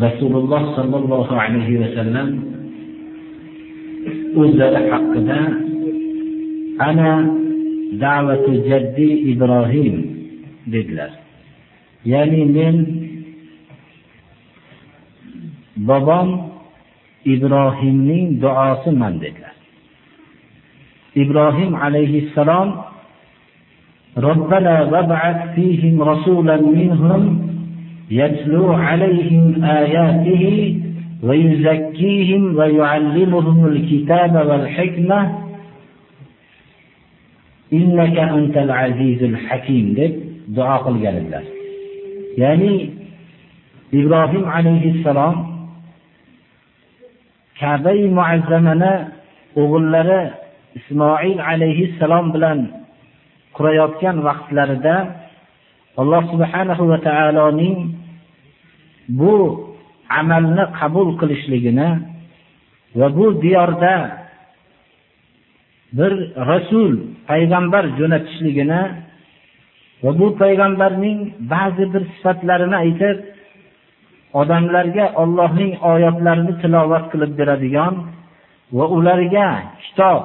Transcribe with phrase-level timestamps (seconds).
[0.00, 2.28] rasululloh sollallohu alayhi vasallam
[4.42, 5.40] o'zlari haqida
[6.88, 7.10] ana
[8.04, 9.94] da'vatu jaddi ibrohim
[10.72, 11.12] dedilar
[12.12, 12.76] ya'ni men
[15.88, 16.28] bobom
[17.34, 19.54] ibrohimning duosiman dedilar
[21.22, 22.88] ibrohim alayhissalom
[24.18, 27.41] ربنا وابعث فيهم رسولا منهم
[28.12, 30.44] يتلو عليهم آياته
[31.22, 35.38] ويزكيهم ويعلمهم الكتاب والحكمة
[37.72, 40.12] إنك أنت العزيز الحكيم deb
[40.56, 41.44] duo qilgan edilar
[42.42, 42.74] ya'ni
[44.00, 45.36] ibrohim alayhissalom
[47.60, 48.92] kabai muazzamani
[49.60, 50.22] o'g'illari
[50.78, 52.58] ismoil alayhissalom bilan
[53.56, 54.96] qurayotgan vaqtlarida
[56.00, 57.76] alloh subhanahu va taoloning
[59.09, 59.33] bu
[60.09, 61.89] amalni qabul qilishligini
[62.95, 63.95] va bu diyorda
[65.97, 66.13] bir
[66.51, 66.93] rasul
[67.27, 68.81] payg'ambar jo'natishligini
[70.03, 71.19] va bu payg'ambarning
[71.53, 73.17] ba'zi bir sifatlarini aytib
[74.41, 77.93] odamlarga Allohning oyatlarini tilovat qilib beradigan
[78.77, 79.47] va ularga
[79.83, 80.23] kitob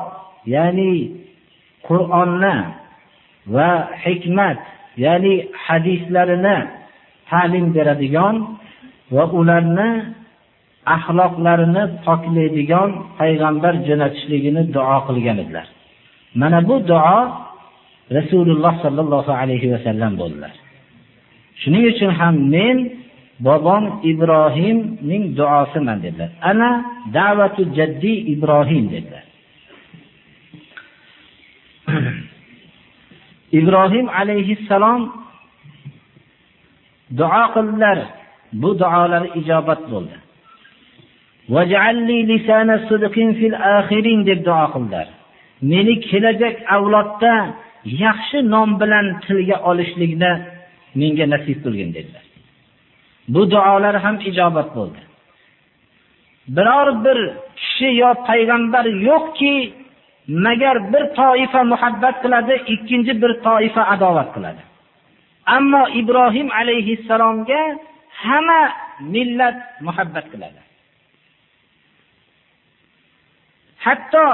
[0.55, 0.93] ya'ni
[1.89, 2.57] Qur'onni
[3.55, 3.71] va
[4.05, 4.59] hikmat
[5.05, 5.35] ya'ni
[5.67, 6.57] hadislarini
[7.31, 8.37] ta'lim beradigan
[9.15, 9.91] va ularni
[10.97, 15.67] axloqlarini poklaydigan payg'ambar jo'natishligini duo qilgan edilar.
[16.41, 17.19] Mana bu duo
[18.19, 20.53] Rasululloh sollallohu alayhi vasallam bo'ldilar.
[21.61, 22.79] Shuning uchun ham men
[23.47, 26.31] bobom Ibrohimning duosiman dedilar.
[26.51, 26.71] Ana
[27.17, 29.25] da'vatu jaddi Ibrohim dedilar.
[33.53, 35.03] ibrohim alayhissalom
[37.19, 37.99] duo qildilar
[38.53, 40.17] bu duolar ijobat bo'ldi.
[41.55, 45.09] Vaj'alli lisana sidqin fil akhirin deb duo qildilar.
[45.71, 47.35] Meni kelajak avlodda
[48.05, 50.33] yaxshi nom bilan tilga olishlikni
[51.01, 52.25] menga nasib qilgin dedilar.
[53.35, 55.01] Bu duolar ham ijobat bo'ldi.
[56.57, 57.19] Biror bir
[57.61, 59.55] kishi yo payg'ambar yo'qki
[60.47, 64.63] magar bir toifa muhabbat qiladi ikkinchi bir toifa adovat qiladi.
[65.57, 67.63] Ammo ibrohim alayhissalomga
[68.25, 68.61] hamma
[69.15, 70.61] millat muhabbat qiladi.
[73.85, 74.27] Hatto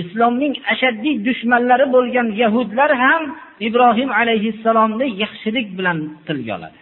[0.00, 3.22] islomning ashaddiy dushmanlari bo'lgan yahudlar ham
[3.68, 6.78] ibrohim alayhissalomni yaxshilik bilan tilga oladi.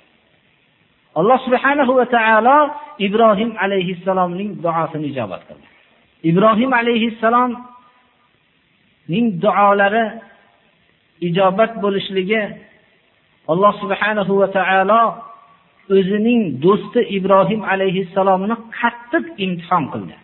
[1.21, 2.59] Alloh subhanahu va taolo
[3.07, 5.67] ibrohim alayhissalomning duosini ijobat qildi.
[6.31, 10.05] Ibrohim alayhissalomning duolari
[11.29, 12.43] ijobat bo'lishligi
[13.53, 15.03] alloh subhanahu va taolo
[15.91, 20.17] o'zining do'sti ibrohim alayhissalomni qattiq imtihon qildi.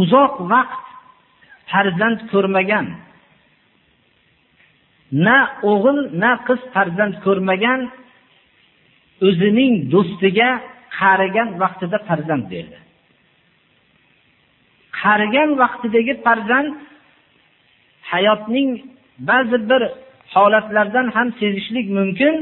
[0.00, 0.84] Uzoq vaqt
[1.70, 2.86] farzand ko'rmagan
[5.26, 5.38] na
[5.70, 7.80] o'g'il na qiz farzand ko'rmagan
[9.26, 10.50] o'zining do'stiga
[10.98, 12.78] qarigan vaqtida farzand berdi.
[15.00, 16.70] Qarigan vaqtidagi farzand
[18.12, 18.70] hayotning
[19.28, 19.82] ba'zi bir
[20.34, 22.34] holatlardan ham sezishlik mumkin.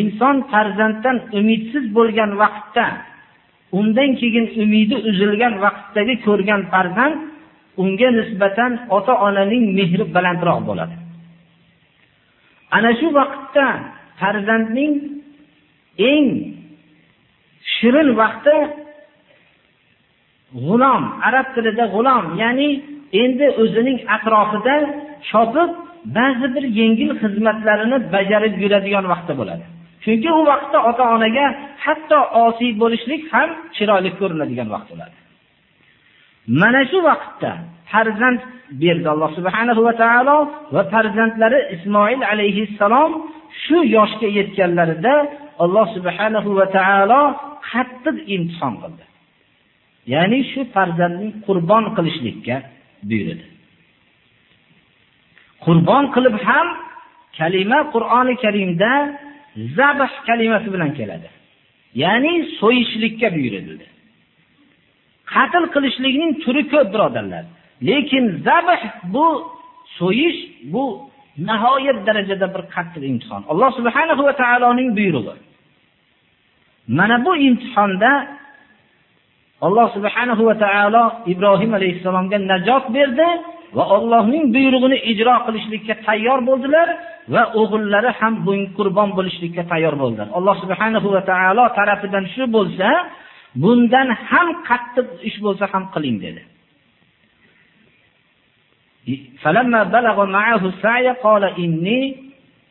[0.00, 2.86] Inson farzanddan umidsiz bo'lgan vaqtda
[3.78, 7.16] undan keyin umidi uzilgan vaqtdagi ko'rgan farzand
[7.82, 10.96] unga nisbatan ota onaning mehri balandroq bo'ladi.
[12.76, 13.66] Ana shu vaqtda
[14.20, 14.92] farzandning
[16.10, 16.26] eng
[17.74, 18.56] shirin vaqti
[20.64, 22.68] g'ulom arab tilida g'ulom ya'ni
[23.22, 24.76] endi o'zining atrofida
[25.30, 25.70] chopib
[26.16, 29.64] ba'zi bir yengil xizmatlarini bajarib yuradigan vaqti bo'ladi.
[30.04, 31.46] Chunki u vaqtda ota onaga
[31.84, 35.16] hatto osiy bo'lishlik ham chiroyli ko'rinadigan vaqt bo'ladi.
[36.60, 37.50] Mana shu vaqtda
[37.90, 38.40] farzand
[38.82, 40.38] berdi alloh subhanahu va taolo
[40.74, 43.10] va farzandlari ismoil alayhissalom
[43.64, 45.14] shu yoshga yetganlarida
[45.64, 47.22] alloh subhanahu va taolo
[47.70, 49.04] qattiq imtihon qildi.
[50.12, 52.56] Ya'ni shu farzandni qurbon qilishlikka
[53.10, 53.46] buyurdi.
[55.64, 56.66] Qurbon qilib ham
[57.38, 58.92] kalima qur'oni karimda
[59.78, 61.28] zabh kalimasi bilan keladi.
[62.02, 63.86] Ya'ni so'yishlikka buyurildi.
[65.32, 67.44] Qatl qilishlikning turi ko'p birodarlar.
[67.88, 68.70] Lekin zabh
[69.14, 69.26] bu
[69.98, 70.40] so'yish
[70.72, 70.84] bu
[71.48, 73.42] nihoyat darajada bir qattiq imtihon.
[73.52, 75.34] Alloh subhanahu va taoloning buyrug'i.
[76.98, 78.10] Mana bu imtihonda
[79.66, 83.28] alloh subhanahu va taolo ibrohim alayhisalomga najot berdi
[83.77, 86.87] va Allohning buyrug'ini ijro qilishlikka tayyor bo'ldilar
[87.33, 90.27] va o'g'illari ham bunga qurbon bo'lishlikka tayyor bo'ldilar.
[90.37, 92.89] Alloh subhanahu va taolo tarafidan shu bo'lsa,
[93.63, 96.43] bundan ham qattiq ish bo'lsa ham qiling dedi.
[99.43, 102.15] فلما بلغ معه السعي قال إني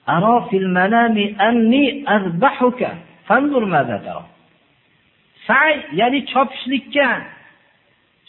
[0.09, 1.17] أرى في المنام
[1.49, 1.85] أني
[2.17, 2.81] أذبحك
[3.27, 4.25] فانظر ماذا ترى
[5.47, 7.09] سعي ya'ni chopishlikka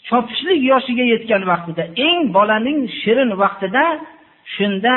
[0.07, 3.83] chopishlik yoshiga yetgan vaqtida eng bolaning shirin vaqtida
[4.55, 4.93] shunda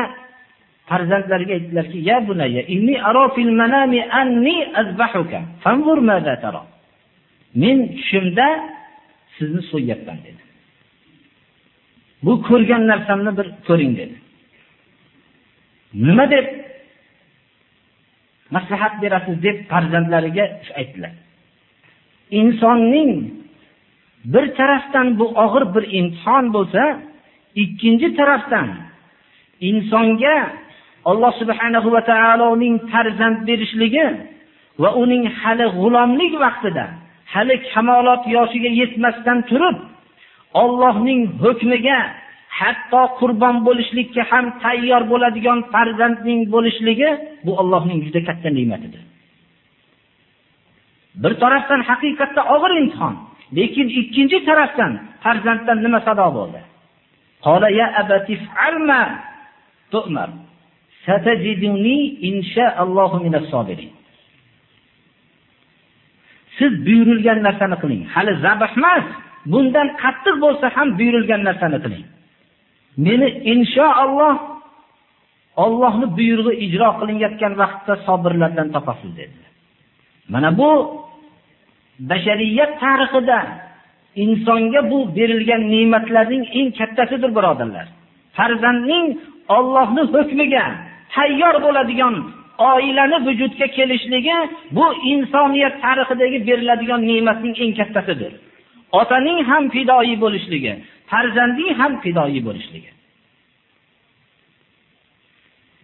[0.89, 6.62] farzandlariga aytdilarki ya bunayya inni aro fil manami anni azbahuka fanzur maza tara.
[7.62, 8.47] Men tushimda
[9.37, 10.43] sizni so'yyapman dedi.
[12.25, 14.17] Bu ko'rgan narsamni bir ko'ring dedi.
[16.07, 16.47] Nima deb
[18.55, 19.37] maslahat berasiz?
[19.47, 20.45] deb farzandlariga
[20.81, 21.12] aytdilar.
[22.41, 23.11] Insonning
[24.32, 26.82] bir tarafdan bu og'ir bir imtihon bo'lsa
[27.62, 28.69] ikkinchi tarafdan
[29.69, 30.37] insonga
[31.11, 34.06] alloh subhanahu va taoloning farzand berishligi
[34.82, 36.85] va uning hali g'ulomlik vaqtida
[37.35, 39.79] hali kamolot yoshiga yetmasdan turib
[40.62, 41.99] Allohning hukmiga
[42.59, 47.11] hatto qurbon bo'lishlikka ham tayyor bo'ladigan farzandning bo'lishligi
[47.47, 49.03] bu Allohning juda katta ne'matidir.
[51.23, 53.15] Bir tarafdan haqiqatda og'ir imtihon,
[53.56, 54.93] lekin ikkinchi tarafdan
[55.23, 56.61] farzanddan nima sado bo'ldi?
[57.45, 59.03] Qola ya abati farma
[59.93, 60.31] tu'mar.
[61.06, 61.99] Satajiduni
[62.31, 63.93] inshaallohu minas sobirin.
[66.56, 68.03] Siz buyurilgan narsani qiling.
[68.15, 69.06] Hali zabh emas,
[69.53, 72.07] bundan qattiq bo'lsa ham buyurilgan narsani qiling.
[73.07, 74.37] Meni inshaalloh
[75.62, 79.43] Allohning buyrug'i ijro qilinayotgan vaqtda sabrlardan topasiz dedi.
[80.33, 80.71] Mana bu
[81.99, 83.38] bashariyat tarixida
[84.17, 87.87] insonga bu berilgan ne'matlarning eng kattasidir birodarlar.
[88.37, 89.06] Farzandning
[89.49, 90.64] Allohning hukmiga
[91.14, 92.14] tayyor bo'ladigan
[92.58, 94.37] oilani vujudga kelishligi
[94.76, 98.32] bu insoniyat tarixidagi beriladigan ne'matning eng kattasidir.
[99.00, 100.73] Otaning ham fidoyi bo'lishligi,
[101.11, 102.90] farzandning ham fidoyi bo'lishligi.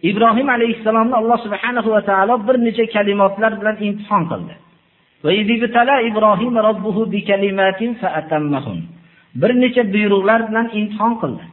[0.09, 4.53] Ibrohim alayhissalomni Alloh subhanahu va taolo bir necha kalimatlar bilan imtihon qildi.
[9.41, 11.43] Bir necha buyruqlar bilan imtihon qildi.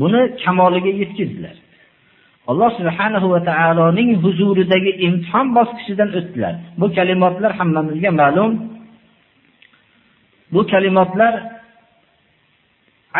[0.00, 1.56] Buni kamoliga yetkazdilar.
[2.50, 6.54] Alloh subhanahu va taoloning huzuridagi imtihon bosqichidan o'tdilar.
[6.80, 8.52] Bu kalimatlar hammamizga ma'lum.
[10.52, 11.34] Bu kalimatlar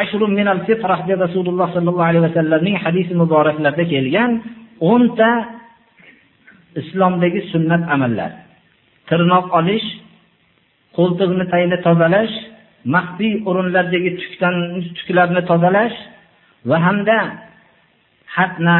[0.00, 4.30] ashrun minal fitrah deb Rasululloh sollallohu alayhi vasallamning hadisi muboraklarida kelgan
[4.80, 5.30] 10 ta
[6.80, 8.47] islomdagi sunnat amallar.
[9.08, 9.88] Tirnoq olish,
[10.96, 12.34] qo'ltiqni tayini tozalash,
[12.94, 14.56] maxfiy o'rinlardagi tukdan
[14.96, 15.96] tuklarni tozalash
[16.68, 17.18] va hamda
[18.36, 18.76] xatna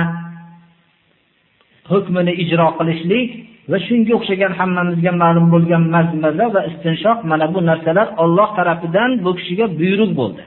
[1.91, 3.31] hukmini ijro qilishlik
[3.71, 9.31] va shunga o'xshagan hammamizga ma'lum bo'lgan mazmaza va istinshoq mana bu narsalar Alloh tarafidan bu
[9.39, 10.43] kishiga buyruq bo'ldi.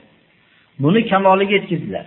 [0.84, 2.06] Buni kamoliga yetkizdilar.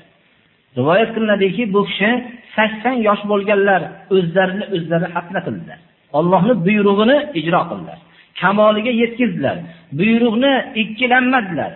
[0.78, 2.10] Rivoyat qilinadiki, bu kishi
[2.56, 3.80] 80 yosh bo'lganlar
[4.16, 5.78] o'zlarini o'zlari xatna qildilar.
[6.18, 7.98] Allohning buyrug'ini ijro qildilar.
[8.40, 9.56] Kamoliga yetkizdilar.
[9.98, 10.52] Buyruqni
[10.82, 11.72] ikkilanmadilar.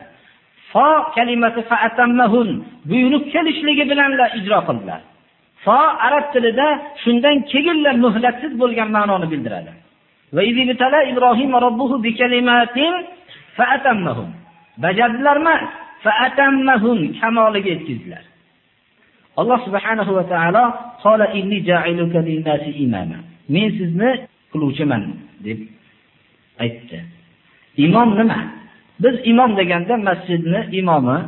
[0.72, 2.48] Fa kalimasi fa'atammahun
[2.90, 5.00] buyruq kelishligi bilan ijro qildilar.
[5.64, 6.68] Fa arab tilida
[7.02, 9.72] shundan keyinlar muhlatsiz bo'lgan ma'noni bildiradi.
[10.34, 12.94] Va izibtala Ibrohim robbuhu bi kalimatin
[13.58, 14.30] fa'atammahun.
[14.84, 15.56] Bajardilarmi?
[16.04, 18.24] Fa'atammahun kamoliga yetkizdilar.
[19.40, 20.64] Alloh subhanahu va taolo
[21.04, 23.18] qala inni ja'iluka lin-nasi imama.
[23.48, 24.10] Men sizni
[24.52, 25.02] qiluvchiman
[25.44, 25.58] deb
[26.62, 26.98] aytdi.
[27.76, 28.40] Imom nima?
[29.02, 31.18] Biz imom deganda masjidni imomi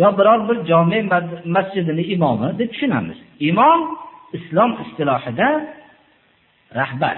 [0.00, 0.98] yo biror bir jome
[1.56, 3.18] masjidini imomi deb tushunamiz.
[3.40, 3.80] Imom
[4.36, 5.48] islom istilohida
[6.80, 7.16] rahbar.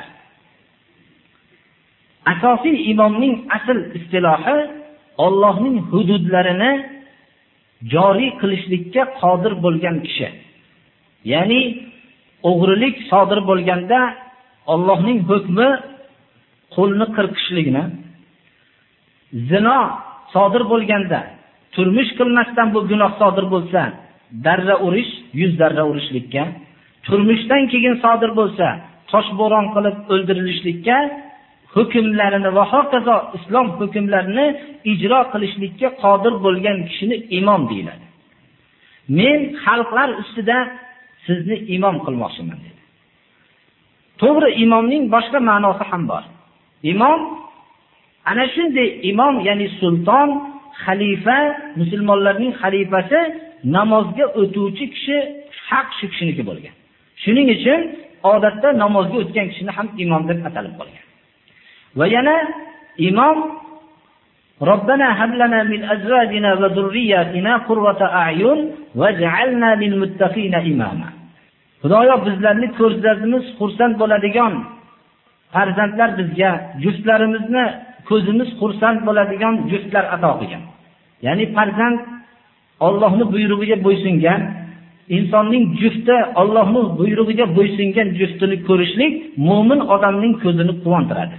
[2.32, 4.58] Asosiy imomning asl istilohi
[5.18, 6.72] Allohning hududlarini
[7.92, 10.28] joriy qilishlikka qodir bo'lgan kishi.
[11.32, 11.60] Ya'ni
[12.50, 14.00] o'g'rilik sodir bo'lganda
[14.74, 15.68] Allohning hukmi
[16.74, 17.82] qo'lni qirqishlikni,
[19.50, 19.78] zino
[20.34, 21.20] sodir bo'lganda
[21.74, 23.80] turmush qilmasdan bu gunoh sodir bo'lsa,
[24.46, 26.42] darra urish, yuz darra urishlikka,
[27.06, 28.66] turmushdan keyin sodir bo'lsa,
[29.12, 30.96] toshbo'ron qilib o'ldirilishlikka
[31.74, 34.46] hukmlarini va hokazo islom hukmlarini
[34.92, 38.04] ijro qilishlikka qodir bo'lgan kishini imom deyiladi.
[39.18, 40.58] Men xalqlar ustida
[41.25, 42.81] sizni imom qilmoqchiman dedi
[44.21, 46.23] to'g'ri imomning boshqa ma'nosi ham bor
[46.93, 47.19] imom
[48.29, 50.29] ana shunday imom ya'ni sulton
[50.83, 51.37] xalifa
[51.79, 53.21] musulmonlarning xalifasi
[53.75, 55.17] namozga o'tuvchi kishi
[55.69, 56.73] haq shu kishiniki bo'lgan
[57.23, 57.79] shuning uchun
[58.33, 61.05] odatda namozga o'tgan kishini ham imom deb atalib qolgan
[61.99, 62.35] va yana
[63.09, 63.37] imom
[64.71, 68.59] ربنا هب لنا من أزواجنا وذرياتنا قرة أعين
[68.95, 71.09] واجعلنا للمتقين إماما
[71.82, 74.52] Xudoyo bizlarni ko'zlarimiz xursand bo'ladigan
[75.54, 76.50] farzandlar bizga
[76.84, 77.64] juftlarimizni
[78.08, 80.62] ko'zimiz xursand bo'ladigan juftlar ato qilgan.
[81.26, 81.98] Ya'ni farzand
[82.86, 84.40] Allohning buyrug'iga bo'ysungan,
[85.16, 89.12] insonning jufti Allohning buyrug'iga bo'ysungan juftini ko'rishlik
[89.48, 91.36] mu'min odamning ko'zini quvontiradi.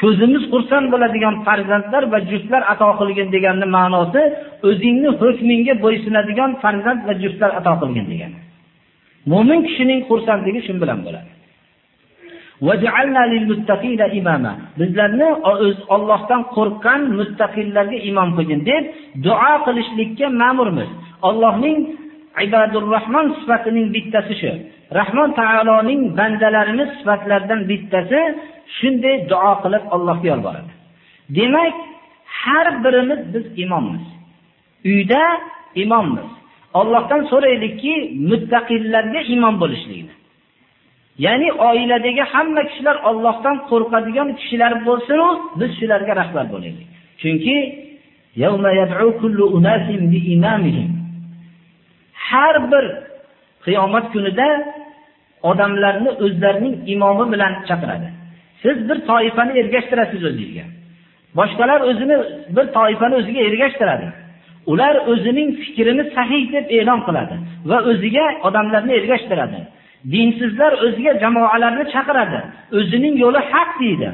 [0.00, 4.22] ko'zimiz xursand bo'ladigan farzandlar va juftlar ato qilgin deganni ma'nosi
[4.68, 8.38] o'zingni hukmingga bo'ysunadigan farzand va juftlar ato qilgin degani
[9.32, 11.30] mo'min kishining xursandligi shun bilan bo'ladi
[14.80, 18.84] bizlarni o'z Allohdan qo'rqgan muttaqillarga imom qilgin deb
[19.26, 20.90] duo qilishlikka ma'murmiz
[21.28, 21.78] Allohning
[22.46, 24.52] ibadur rahmon sifatining bittasi shu
[24.98, 28.20] rahmon taoloning bandalarini sifatlaridan bittasi
[28.78, 30.72] shunday duo qilib Allohga yolvoradi.
[31.36, 31.74] Demak,
[32.40, 34.04] har birimiz biz imommiz.
[34.90, 35.24] Uyda
[35.82, 36.28] imommiz.
[36.80, 37.94] Allohdan so'raylikki,
[38.30, 40.14] muttaqillarga imom bo'lishligini.
[41.24, 45.20] Ya'ni oiladagi hamma kishilar Allohdan qo'rqadigan kishilar bo'lsin
[45.60, 46.86] biz shularga rahbar bo'laylik.
[47.20, 47.56] Chunki
[48.42, 50.90] yawma yad'u kullu unasin bi imamihim.
[52.28, 52.84] Har bir
[53.64, 54.48] qiyomat kunida
[55.50, 58.08] odamlarni o'zlarining imomi bilan chaqiradi.
[58.64, 60.64] siz bir toifani ergashtirasiz o'zingizga
[61.38, 62.16] boshqalar o'zini
[62.56, 64.06] bir toifani o'ziga ergashtiradi
[64.72, 67.36] ular o'zining fikrini sahih deb e'lon qiladi
[67.70, 69.60] va o'ziga odamlarni ergashtiradi.
[70.12, 72.40] Dinsizlar o'ziga jamoalarni chaqiradi.
[72.78, 74.08] O'zining yo'li haq deydi.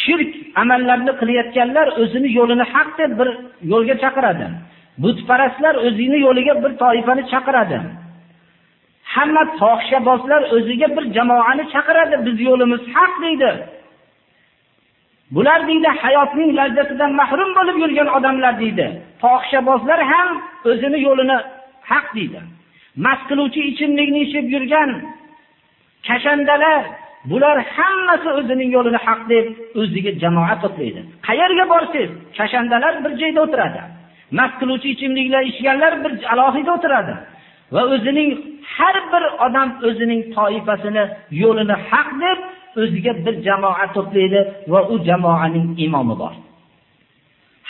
[0.00, 3.28] Shirk amallarni qilayotganlar o'zini yo'lini haq deb bir
[3.72, 4.46] yo'lga chaqiradi.
[5.02, 7.78] Butparastlar o'zini yo'liga bir toifani chaqiradi.
[9.14, 12.14] Hamma fohishabozlar o'ziga bir jamoani chaqiradi.
[12.26, 13.50] Biz yo'limiz haq deydi.
[15.30, 18.86] Bular deydi hayotning lazzatidan mahrum bo'lib yurgan odamlar deydi.
[19.22, 20.28] Fohishabozlar ham
[20.70, 21.36] o'zini yo'lini
[21.90, 22.40] haq deydi.
[23.04, 24.90] Mast qiluvchi ichimlikni ichib yurgan
[26.08, 26.82] kashandalar
[27.30, 29.46] bular hammasi o'zining yo'lini haq deb
[29.80, 33.80] o'ziga jamoa to'playdi qayerga borsangiz kashandalar bir joyda o'tiradi.
[34.38, 37.14] Mast qiluvchi ichimliklar ichganlar bir alohida o'tiradi.
[37.74, 38.30] Va o'zining
[38.76, 41.04] har bir odam o'zining toifasini
[41.42, 42.38] yo'lini haq deb
[42.80, 44.40] o'ziga bir jamoa to'playdi
[44.72, 46.34] va u jamoaning imomi bor.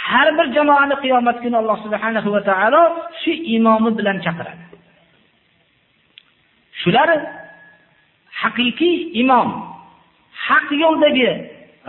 [0.06, 2.82] Har bir jamoani qiyomat kuni alloh subhanahu va taolo
[3.20, 4.64] shu imomi bilan chaqiradi.
[6.80, 7.08] Shular
[8.42, 9.48] haqiqiy imom
[10.46, 11.30] haq yo'ldagi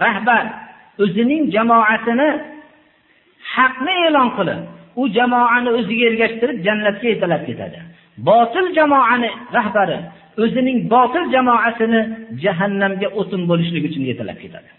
[0.06, 0.46] rahbar
[1.04, 2.30] o'zining jamoatini
[3.56, 4.60] haqni e'lon qilib
[5.02, 7.80] u jamoani o'ziga ergashtirib jannatga yetalab ketadi.
[8.28, 9.98] Botil jamoani rahbari
[10.44, 12.02] o'zining botil jamoasini
[12.44, 14.70] jahannamga o'tin bo'lishlik uchun yetalab ketadi.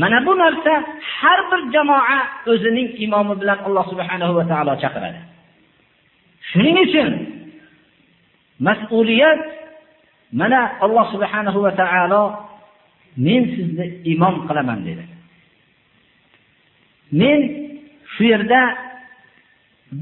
[0.00, 0.72] Mana bu narsa
[1.18, 2.18] har bir jamoa
[2.52, 5.20] o'zining imomi bilan alloh subhanahu va taolo chaqiradi.
[6.50, 7.10] Shuning uchun
[8.68, 9.42] mas'uliyat
[10.40, 12.22] mana alloh subhanahu va taolo
[13.26, 15.04] men sizni imom qilaman dedi.
[17.20, 17.40] Men
[18.12, 18.60] shu yerda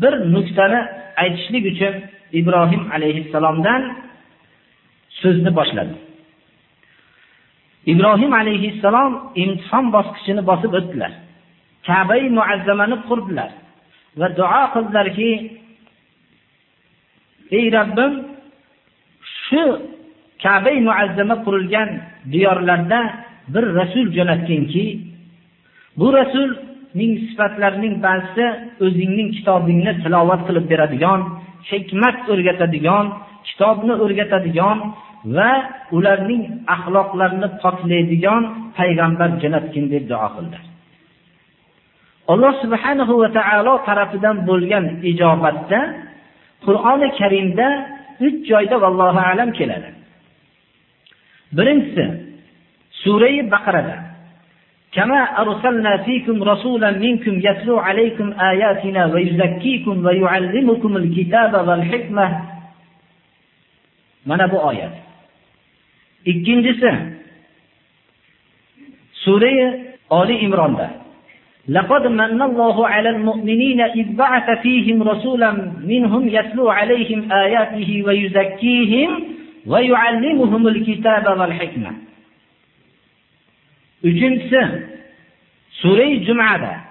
[0.01, 0.81] bir nuqtani
[1.23, 1.95] aytishlik uchun
[2.41, 3.83] ibrohim alayhissalomdan
[5.21, 5.97] so'zni boshladi.
[7.93, 11.13] Ibrohim alayhissalom imtihon bosqichini bosib o'tdilar.
[11.89, 13.51] Kabai muazzamani qurdilar
[14.19, 15.31] va duo qildilarki
[17.59, 18.13] ey Rabbim,
[19.47, 19.63] shu
[20.45, 21.91] kabai muazzama qurilgan
[22.33, 23.01] diyorlarda
[23.55, 24.85] bir rasul jo'natginki
[25.99, 28.47] bu rasulning sifatlarining ba'zisi
[28.85, 31.21] o'zingning kitobingni tilovat qilib beradigan
[31.71, 33.07] hikmat o'rgatadigan
[33.49, 34.79] kitobni o'rgatadigan
[35.38, 35.52] va
[35.98, 36.44] ularning
[36.76, 38.44] axloqlarini poklaydigan
[38.78, 40.58] payg'ambar jo'natgin deb duo qildi
[42.34, 45.80] alloh subhanahu va taolo tarafidan bo'lgan ijobatda
[46.66, 47.68] qur'oni karimda
[48.28, 49.90] uch joyda vallohu alam keladi
[51.58, 52.06] birinchisi
[53.04, 53.98] surai baqarada
[54.98, 62.28] كما أرسلنا فيكم رسولا منكم يتلو عليكم آياتنا ويزكيكم ويعلمكم الكتاب والحكمة
[64.26, 64.94] mana bu oyat
[66.27, 66.93] ikkinchisi
[69.25, 69.73] sura
[70.11, 71.07] oli imronda.
[71.69, 75.53] لقد من الله على المؤمنين إذ بعث فيهم رسولا
[75.83, 79.11] منهم يتلو عليهم آياته ويزكيهم
[79.67, 81.91] ويعلمهم الكتاب والحكمة
[84.05, 84.63] uchinchisi
[85.83, 86.87] sura jumada.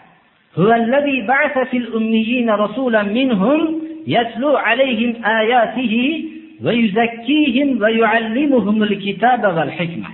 [0.60, 5.26] هو الذي بعث في الأميين رسولا منهم يتلو عليهم
[6.55, 10.09] آياته ويزكيهم ويعلمهم الكتاب والحكمة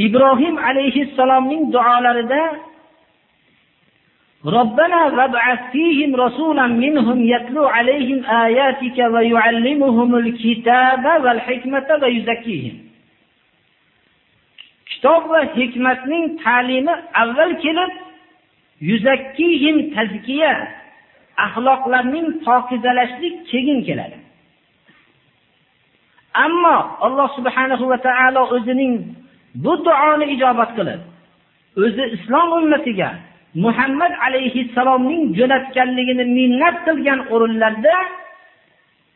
[0.00, 2.50] إبراهيم عليه السلام من دعاء لرده
[4.46, 12.84] ربنا وابعث فيهم رسولا منهم يتلو عليهم آياتك ويعلمهم الكتاب والحكمة ويزكيهم
[15.04, 17.92] kitob va hikmatning ta'limi avval kelib
[18.80, 20.52] yuzakkihim tazkiya
[21.36, 24.17] axloqlarning pokizalashlik keyin keladi
[26.33, 28.93] ammo alloh subhanahu va taolo o'zining
[29.63, 31.01] bu duoni ijobat qilib
[31.83, 33.09] o'zi islom ummatiga
[33.65, 37.97] muhammad alayhissalomning jo'natganligini minnat qilgan o'rinlarda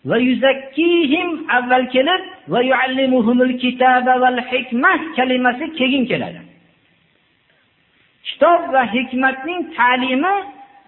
[0.10, 2.22] va yuzakkihim avval kelib
[2.54, 6.42] va yuallimuhumul kitaba val hikmah kalimasi keyin keladi.
[8.28, 10.36] Kitob va hikmatning ta'limi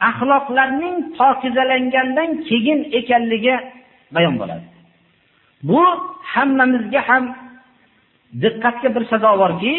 [0.09, 3.55] axloqlarning pokizalangandan keyin ekanligi
[4.15, 4.74] bayon bo'ladi.
[5.63, 5.83] Bu
[6.33, 7.23] hammamizga ham
[8.41, 9.73] diqqatga bir sazovorki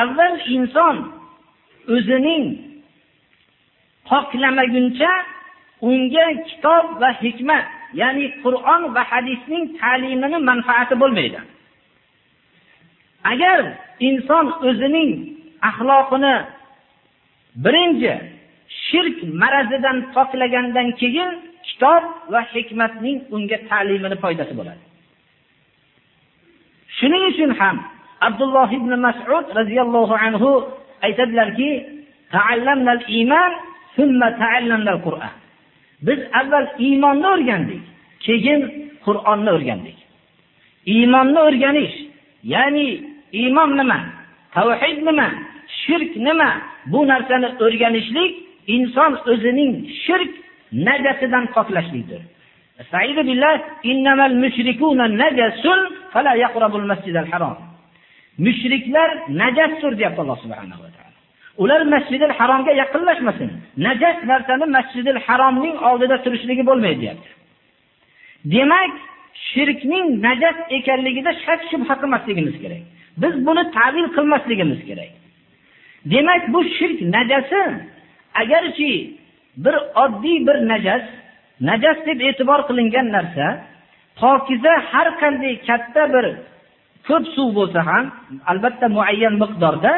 [0.00, 0.96] avval inson
[1.94, 2.44] o'zining
[4.08, 5.12] poklamaguncha
[5.88, 7.66] unga kitob va hikmat
[8.00, 11.40] ya'ni qur'on va hadisning ta'limini manfaati bo'lmaydi.
[13.32, 13.58] Agar
[14.08, 15.10] inson o'zining
[15.68, 16.34] axloqini
[17.64, 18.14] birinchi
[18.84, 21.30] shirk marazidan poklagandan keyin
[21.80, 24.82] kitob va hikmatning unga ta'limini foydasi bo'ladi.
[26.98, 27.76] Shuning uchun ham
[28.28, 30.50] abdulloh ibn masud roziyallohu anhu
[31.06, 31.70] aytadilarki
[36.06, 37.82] biz avval iymonni o'rgandik
[38.26, 38.60] keyin
[39.04, 39.98] qur'onni o'rgandik.
[40.94, 41.96] Iymonni o'rganish
[42.54, 42.86] ya'ni
[43.40, 43.98] iymon nima
[44.54, 45.28] tavhid nima
[45.82, 46.50] shirk nima
[46.92, 48.32] bu narsani o'rganishlik
[48.74, 49.72] inson o'zining
[50.04, 50.32] shirk
[50.72, 52.22] najasidan poklashlikdir
[58.46, 59.10] mushriklar
[59.42, 61.18] najasdir deyapti alloh subhanahu va taolo.
[61.62, 63.50] Ular masjidil haromga yaqinlashmasin.
[63.86, 67.30] Najas narsani masjidil haromning oldida turishligi bo'lmaydi deyapti.
[68.54, 68.92] Demak
[69.50, 72.82] shirkning najas ekanligida shak shubha qilmasligimiz kerak.
[73.22, 75.12] Biz buni tavil qilmasligimiz kerak.
[76.12, 77.62] Demak bu shirk najasi
[78.42, 78.90] agarchi
[79.64, 81.04] bir oddiy bir najas.
[81.68, 83.46] Najas deb e'tibor qilingan narsa.
[84.20, 86.26] Pokiza har qanday katta bir
[87.08, 88.04] ko'p suv bo'lsa ham
[88.50, 89.92] albatta muayyan miqdorda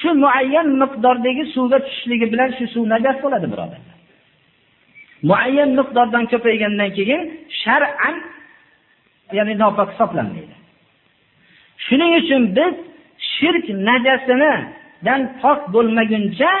[0.00, 3.96] shu muayyan miqdordagi suvga tushishligi bilan shu suv najas bo'ladi birodarlar
[5.28, 7.20] muayyan miqdordan ko'paygandan keyin
[7.62, 8.16] shar'an
[9.38, 10.54] ya'ni nopok hisoblanmaydi.
[11.86, 12.74] Shuning uchun biz
[13.34, 16.52] shirk najasinidan pok bo'lmaguncha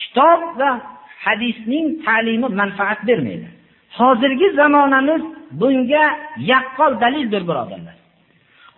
[0.00, 0.70] kitob va
[1.26, 3.48] hadisning ta'limi manfaat bermaydi.
[3.98, 5.22] Hozirgi zamonamiz
[5.60, 6.04] bunga
[6.52, 7.96] yaqqol dalildir birodarlar.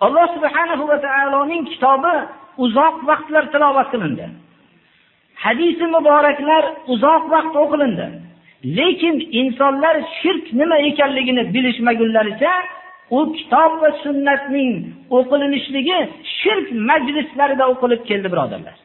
[0.05, 2.15] Alloh subhanahu va taoloning kitobi
[2.65, 4.27] uzoq vaqtlar tilovat qilindi.
[5.45, 8.07] Hadisi muboraklar uzoq vaqt o'qilindi.
[8.79, 12.55] Lekin insonlar shirk nima ekanligini bilishmagunlaricha
[13.17, 14.73] u kitob va sunnatning
[15.19, 15.99] o'qilinishligi
[16.39, 18.77] shirk majlislarida o'qilib keldi birodarlar.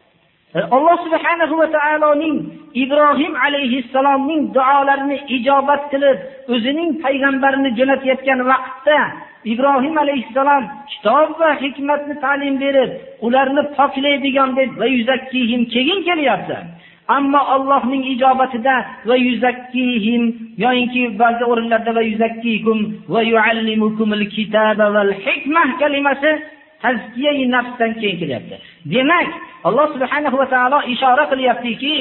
[0.56, 2.36] E, alloh subhanahu va taoloning
[2.84, 6.18] ibrohim alayhissalomning duolarini ijobat qilib
[6.54, 9.00] o'zining payg'ambarini jo'natayotgan vaqtda
[9.54, 12.92] ibrohim alayhissalom kitob va hikmatni ta'lim berib
[13.28, 16.58] ularni poklaydigan deb va yuzakkihim keyin kelyapti.
[17.18, 18.76] Ammo allohning ijobatida
[19.10, 20.24] va yuzakkihim
[20.64, 22.80] yoyinki ba'zi o'rinlarda va yuzakkikum
[23.14, 26.32] va yuallimukumul kitaba val hikmah kalimasi
[26.84, 28.56] tazkiyai nafsdan keyin kelyapti.
[28.94, 29.30] Demak
[29.68, 31.96] alloh subhanahu va taolo ishora qilyaptiki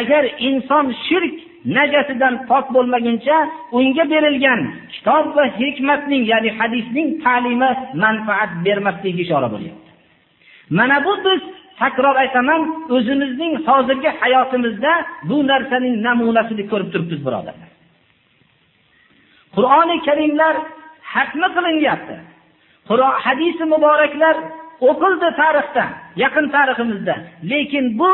[0.00, 1.34] agar inson shirk
[1.76, 3.36] najasidan pok bo'lmaguncha
[3.78, 4.60] unga berilgan
[4.92, 7.70] kitob va hikmatning ya'ni hadisning ta'limi
[8.04, 9.90] manfaat bermasligiga ishora bo'lyapti.
[10.78, 11.40] Mana bu biz
[11.82, 12.60] takror aytaman
[12.96, 14.92] o'zimizning hozirgi hayotimizda
[15.28, 17.70] bu narsaning namunasini ko'rib turibmiz birodarlar.
[19.56, 20.54] Qur'oni karimlar
[21.14, 22.16] hatmi qilinyapti.
[23.26, 24.36] Hadisi muboraklar
[24.88, 25.84] o'qildi tarixda
[26.22, 27.14] yaqin tariximizda.
[27.50, 28.10] Lekin bu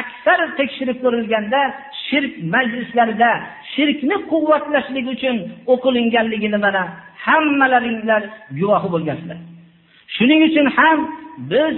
[0.00, 1.60] aksar tekshirib ko'rilganda
[2.06, 3.30] shirk majlislarida
[3.74, 5.36] shirkni quvvatlashlik uchun
[5.72, 6.82] o'qilinganligini mana
[7.26, 8.22] hammalaringlar
[8.58, 9.38] guvohi bo'lgansizlar
[10.16, 10.98] shuning uchun ham
[11.52, 11.74] biz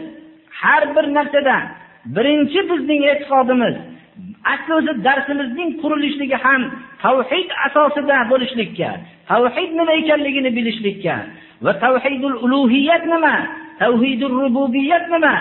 [0.61, 1.57] har bir narsada
[2.17, 3.75] birinchi bizning e'tiqodimiz
[4.53, 6.63] asli o'zi darsimizning qurilishligi ham
[7.05, 8.91] tavhid asosida bo'lishlikka
[9.31, 11.17] tavhid nima ekanligini bilishlikka
[11.65, 13.35] va tavhidul ulug'iyat nima
[13.79, 15.35] tavhidul rububiyat nima?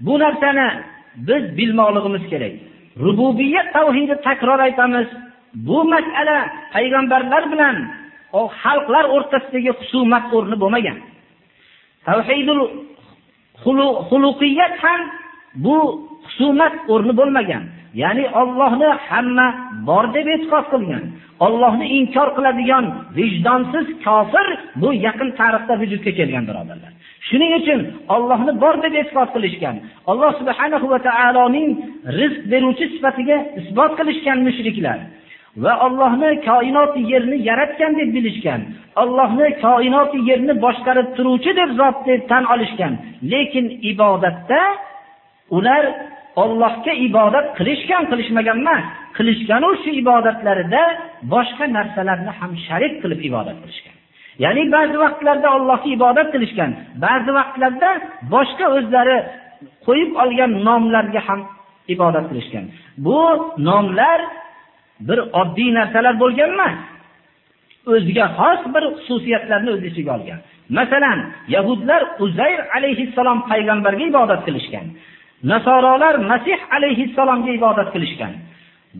[0.00, 0.68] Bu narsani
[1.16, 2.52] biz bilmoqligimiz kerak.
[3.04, 5.08] Rububiyat tavhidi takror aytamiz.
[5.54, 6.38] Bu masala
[6.72, 7.76] payg'ambarlar bilan
[8.62, 10.98] xalqlar o'rtasidagi husumat o'rni bo'lmagan.
[12.06, 12.62] Tavhidul
[14.08, 15.00] xuluqiyat ham
[15.64, 15.76] bu
[16.24, 17.62] husumat o'rni bo'lmagan.
[18.02, 19.48] Ya'ni ollohni hamma
[19.88, 21.04] bor deb e'tiqod qilgan.
[21.46, 22.84] Ollohni inkor qiladigan
[23.18, 24.46] vijdonsiz kofir
[24.80, 26.92] bu yaqin tarixda vujudga kelgan birodarlar.
[27.28, 27.80] Shuning uchun
[28.14, 29.76] ollohni bor deb e'tiqod qilishgan
[30.10, 31.70] alloh subhanahu va taoloning
[32.20, 34.98] rizq beruvchi sifatiga isbot qilishgan mushriklar
[35.64, 38.60] va Allohni koinot yerni yaratgan deb bilishgan.
[39.02, 42.92] Allohni koinot yerni boshqarib turuvchi deb zot deb tan olishgan.
[43.32, 44.60] Lekin ibodatda
[45.56, 45.84] ular
[46.44, 48.84] Allohga ibodat qilishgan, qilishmagan emas.
[49.16, 50.82] Qilishganu shu ibodatlarida
[51.34, 53.97] boshqa narsalarni ham sharik qilib ibodat qilishgan.
[54.44, 56.70] Ya'ni ba'zi vaqtlarda Allohga ibodat qilishgan,
[57.04, 57.90] ba'zi vaqtlarda
[58.34, 59.16] boshqa o'zlari
[59.86, 61.40] qo'yib olgan nomlarga ham
[61.94, 62.64] ibodat qilishgan.
[63.04, 63.18] Bu
[63.68, 64.20] nomlar
[65.08, 66.76] bir oddiy narsalar bo'lgan emas
[67.94, 70.40] o'ziga xos bir xususiyatlarni o'z ichiga olgan
[70.78, 71.18] masalan
[71.54, 74.86] yahudlar uzayr alayhissalom payg'ambarga ibodat qilishgan
[75.52, 78.32] nasorolar masih alayhissalomga ibodat qilishgan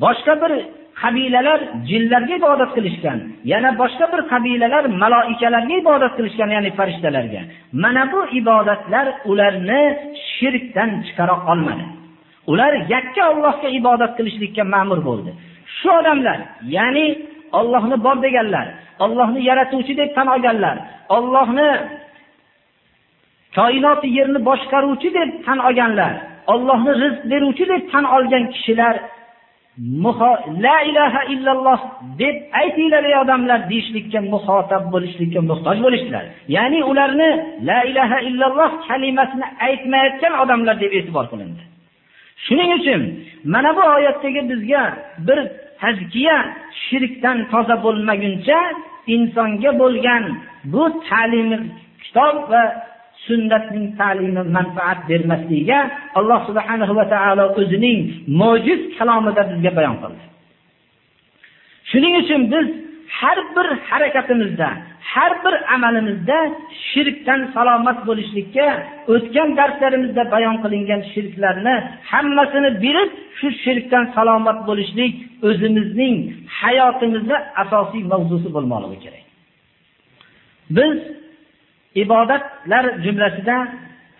[0.05, 0.53] boshqa bir
[1.03, 3.19] qabilalar jinlarga ibodat qilishgan
[3.53, 7.41] yana boshqa bir qabilalar maloikalarga ibodat qilishgan ya'ni farishtalarga.
[7.83, 9.83] Mana bu ibodatlar ularni
[10.35, 11.85] shirkdan chiqara olmadi.
[12.51, 15.31] Ular yakka Allohga ibodat qilishlikka ma'mur bo'ldi.
[15.77, 16.39] Shu odamlar
[16.77, 17.07] ya'ni
[17.53, 18.67] Allohni bor deganlar
[19.05, 20.77] Allohni yaratuvchi deb tan olganlar
[21.17, 21.71] Allohni
[23.57, 26.15] koinot yerni boshqaruvchi deb tan olganlar
[26.53, 28.95] Allohni rizq beruvchi deb tan olgan kishilar
[30.67, 31.81] la ilaha illalloh
[32.19, 36.25] deb aytinglar ey odamlar deyishlikka muhotab bo'lishlikka muhtoj bo'lishdilar.
[36.57, 37.31] Ya'ni ularni
[37.69, 41.63] la ilaha illalloh kalimasini aytmayotgan odamlar deb e'tibor qilindi.
[42.45, 43.03] Shuning uchun
[43.53, 44.83] mana bu oyatdagi bizga
[45.27, 45.39] bir
[45.81, 46.37] tazkiya
[46.85, 48.61] shirkdan toza bo'lmaguncha
[49.15, 50.25] insonga bo'lgan
[50.73, 51.51] bu ta'lim
[52.03, 52.63] kitob va
[53.29, 55.81] sunnatning ta'limi manfaat bermasligiga
[56.19, 57.99] alloh subhanahu va taolo o'zining
[58.41, 60.23] mo'jiz kalomida bizga bayon qildi.
[61.91, 62.67] Shuning uchun biz
[63.21, 64.69] har bir harakatimizda
[65.13, 66.39] har bir amalimizda
[66.91, 68.67] shirkdan salomat bo'lishlikka
[69.15, 71.77] o'tgan darslarimizda bayon qilingan shirklarni
[72.11, 75.15] hammasini bilib shu shirkdan salomat bo'lishlik
[75.49, 76.17] o'zimizning
[76.61, 79.25] hayotimizda asosiy mavzusi bo'lmoqligi kerak.
[80.77, 80.97] Biz
[81.95, 83.57] ibodatlar jumlasida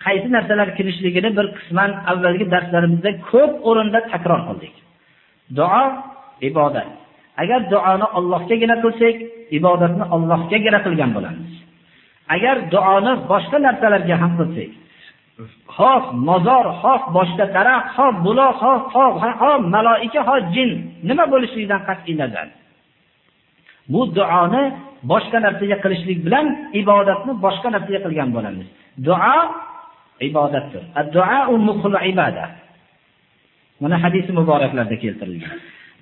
[0.05, 4.73] qaysi narsalar kirishligini bir qisman avvalgi darslarimizda ko'p o'rinda takror qildik.
[5.57, 5.83] Duo
[6.49, 6.89] ibodat.
[7.41, 9.15] Agar duoni Allohgagina qilsak
[9.57, 11.51] ibodatni Allohgagina qilgan bo'lamiz.
[12.35, 14.71] Agar duoni boshqa narsalarga ham qilsak
[15.77, 20.69] xoh mozor xoh boshqa daraxt xoh buloq xoh tog' xoh maloika xoh jin
[21.07, 22.47] nima bo'lishligidan qat'iy nazar.
[23.93, 24.63] Bu duoni
[25.11, 26.45] boshqa narsaga qilishlik bilan
[26.81, 28.67] ibodatni boshqa narsaga qilgan bo'lamiz
[29.07, 29.37] duo
[30.29, 30.83] ibodatdir
[33.81, 35.53] mana hadis muboraklarda keltirilgan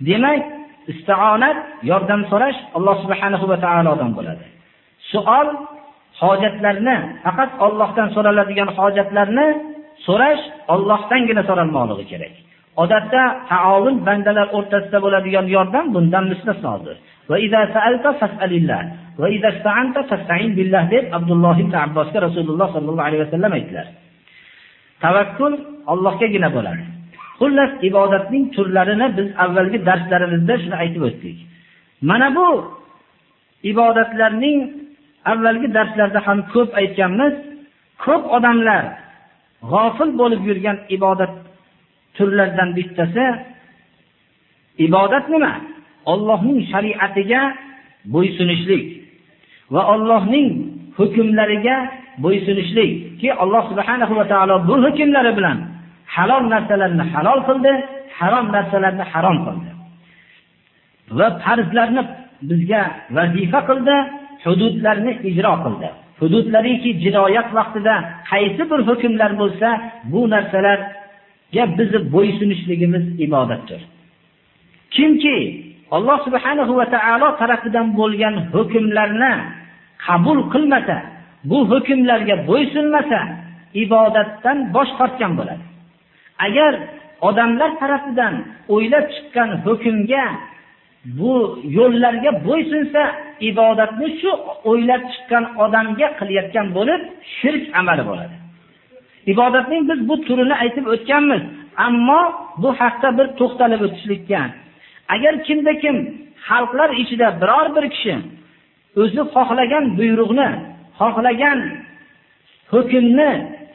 [0.10, 0.44] demak
[0.92, 1.58] isti'onat
[1.92, 4.46] yordam so'rash Alloh subhanahu va taolodan bo'ladi.
[5.12, 5.48] Suol
[6.22, 9.48] hojatlarni faqat Allohdan so'raladigan hojatlarni
[10.08, 12.34] so'rash Allohdangina so'ralmoqligi kerak.
[12.84, 13.22] Odatda
[13.52, 16.96] taovun bandalar o'rtasida bo'ladigan yordam bundan mustasnodir.
[17.30, 18.82] Va idza sa'alta fas'alillah
[19.22, 23.88] va idza ista'anta fasta'in billah deb Abdulloh ibn Abbosga Rasululloh sollallohu alayhi vasallam aytdilar.
[25.04, 25.54] Tavakkul
[25.94, 26.84] Allohgagina bo'ladi.
[27.40, 31.38] Xullas ibodatning turlarini biz avvalgi darslarimizda shuni aytib o'tdik.
[32.10, 32.48] Mana bu
[33.72, 34.58] ibodatlarning
[35.32, 37.34] avvalgi darslarda ham ko'p aytganmiz.
[38.06, 38.84] Ko'p odamlar
[39.72, 41.34] g'ofil bo'lib yurgan ibodat
[42.16, 43.26] turlaridan bittasi
[44.86, 45.54] ibodat nima?
[46.14, 47.42] Allohning shariatiga
[48.14, 48.84] bo'ysunishlik
[49.74, 50.50] va Allohning
[50.98, 51.78] hukmlariga
[52.24, 52.92] bo'ysunishlik.
[53.20, 55.58] Ki Alloh subhanahu va taolo bu hukmlari bilan
[56.16, 57.74] halol narsalarni halol qildi,
[58.20, 59.70] harom narsalarni harom qildi.
[61.18, 62.02] Va farzlarni
[62.50, 62.82] bizga
[63.18, 63.96] vazifa qildi,
[64.46, 65.90] hududlarni ijro qildi.
[66.22, 67.96] Hududlariki jinoyat vaqtida
[68.32, 69.68] qaysi bir hukmlar bo'lsa,
[70.12, 73.82] bu narsalarga bizni bo'ysunishligimiz ibodatdir.
[74.96, 75.38] Kimki
[75.96, 79.34] Alloh subhanahu va taolo tarafidan bo'lgan hukmlarni
[80.06, 80.98] qabul qilmasa,
[81.50, 83.20] bu hukmlarga bo'ysunmasa,
[83.84, 85.64] ibodatdan bosh tortgan bo'ladi.
[86.46, 86.74] Agar
[87.28, 88.34] odamlar tarafidan
[88.74, 90.26] o'ylab chiqqan hukmga
[91.20, 91.34] bu
[91.78, 93.02] yo'llarga bo'ysunsa
[93.50, 94.32] ibodatni shu
[94.70, 97.02] o'ylab chiqqan odamga qilayotgan bo'lib
[97.38, 98.36] shirk amali bo'ladi.
[99.34, 101.44] Ibodatning biz bu turini aytib o'tganmiz
[101.88, 102.22] ammo
[102.62, 104.42] bu haqda bir to'xtalib o'tishlikka
[105.14, 105.96] agar kimda kim
[106.48, 108.16] xalqlar ichida biror bir kishi
[109.02, 110.50] o'zi xohlagan buyruqni
[111.00, 111.60] xohlagan
[112.74, 113.32] hukmni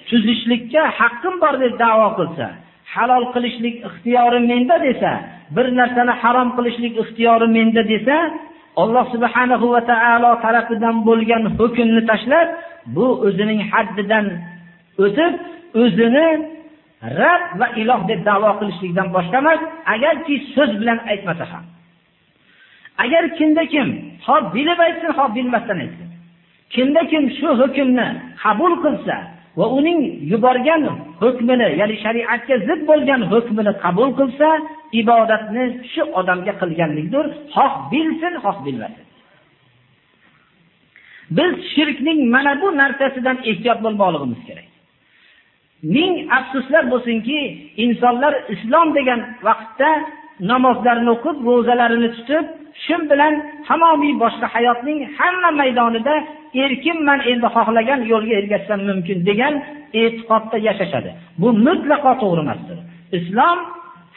[0.09, 2.47] tuzishlikka haqqim bor deb da'vo qilsa
[2.95, 5.11] halol qilishlik ixtiyori menda desa
[5.57, 8.17] bir narsani harom qilishlik ixtiyori menda desa
[8.83, 12.49] alloh subhanahu va taolo tarafidan bo'lgan hukmni tashlab
[12.95, 14.27] bu o'zining haddidan
[15.05, 15.33] o'tib
[15.83, 16.27] o'zini
[17.03, 19.61] rab va iloh deb da'vo qilishlikdan boshqa emas
[19.95, 21.65] agarki so'z bilan aytmasa ham.
[23.05, 23.89] Agar kimda kim
[24.27, 26.09] ho bilib aytsin ho bilmasdan aytsin.
[26.75, 28.07] Kimda kim shu hukmni
[28.43, 29.17] qabul qilsa
[29.59, 30.01] va uning
[30.33, 30.83] yuborgan
[31.23, 34.49] hukmini ya'ni shariatga zid bo'lgan hukmini qabul qilsa
[35.01, 37.25] ibodatni shu odamga qilganlikdir.
[37.55, 39.07] Xoh bilsin xoh bilmasin.
[41.37, 44.72] Biz shirkning mana bu narsasidan ehtiyot bo'lmoqligimiz kerak.
[45.83, 47.39] Ming afsuslar bo'lsinki
[47.85, 49.91] insonlar islom degan vaqtda
[50.51, 52.45] namozlarini o'qib ro'zalarini tutib
[52.85, 53.35] shu bilan
[53.69, 56.15] tamomiy boshqa hayotning hamma maydonida
[56.65, 59.55] erkinman endi xohlagan yo'lga ergashsam mumkin degan
[60.01, 61.11] e'tiqodda yashashadi.
[61.41, 62.79] Bu mutlaqo to'g'ri emasdir
[63.19, 63.59] islom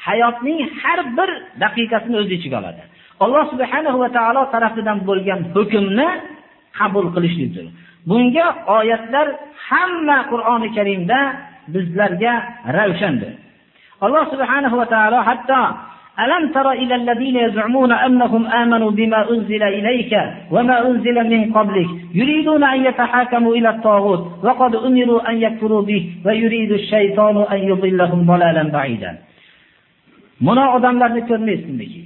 [0.07, 1.29] hayotning har bir
[1.63, 2.81] daqiqasini o'z ichiga oladi.
[3.23, 6.09] Alloh subhanahu va taolo tarafidan bo'lgan hukmni
[6.79, 7.65] qabul qilishlikdir
[8.09, 8.47] bunga
[8.77, 9.27] oyatlar
[9.67, 11.19] hamma qur'oni karimda
[11.68, 12.34] bizlarga
[12.76, 13.32] ravshandir
[14.00, 15.62] alloh subhanahu va taolo hatto
[16.20, 20.12] ألم تر إلى الذين يزعمون أنهم آمنوا بما أنزل إليك
[20.50, 26.72] وما أنزل من قبلك يريدون أن يتحاكموا إلى الطاغوت وقد أمروا أن يكفروا به ويريد
[26.72, 29.12] الشيطان أن يضلهم ضلالا بعيدا
[30.40, 32.02] mana odamlarni ko'rmaysizmiki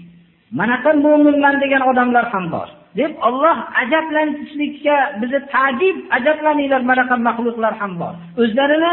[0.60, 7.92] manaqa mo'minman degan odamlar ham bor deb olloh ajablanishlikka bizni tajib ajablaninglar manaqa maxluqlar ham
[8.00, 8.92] bor o'zlarini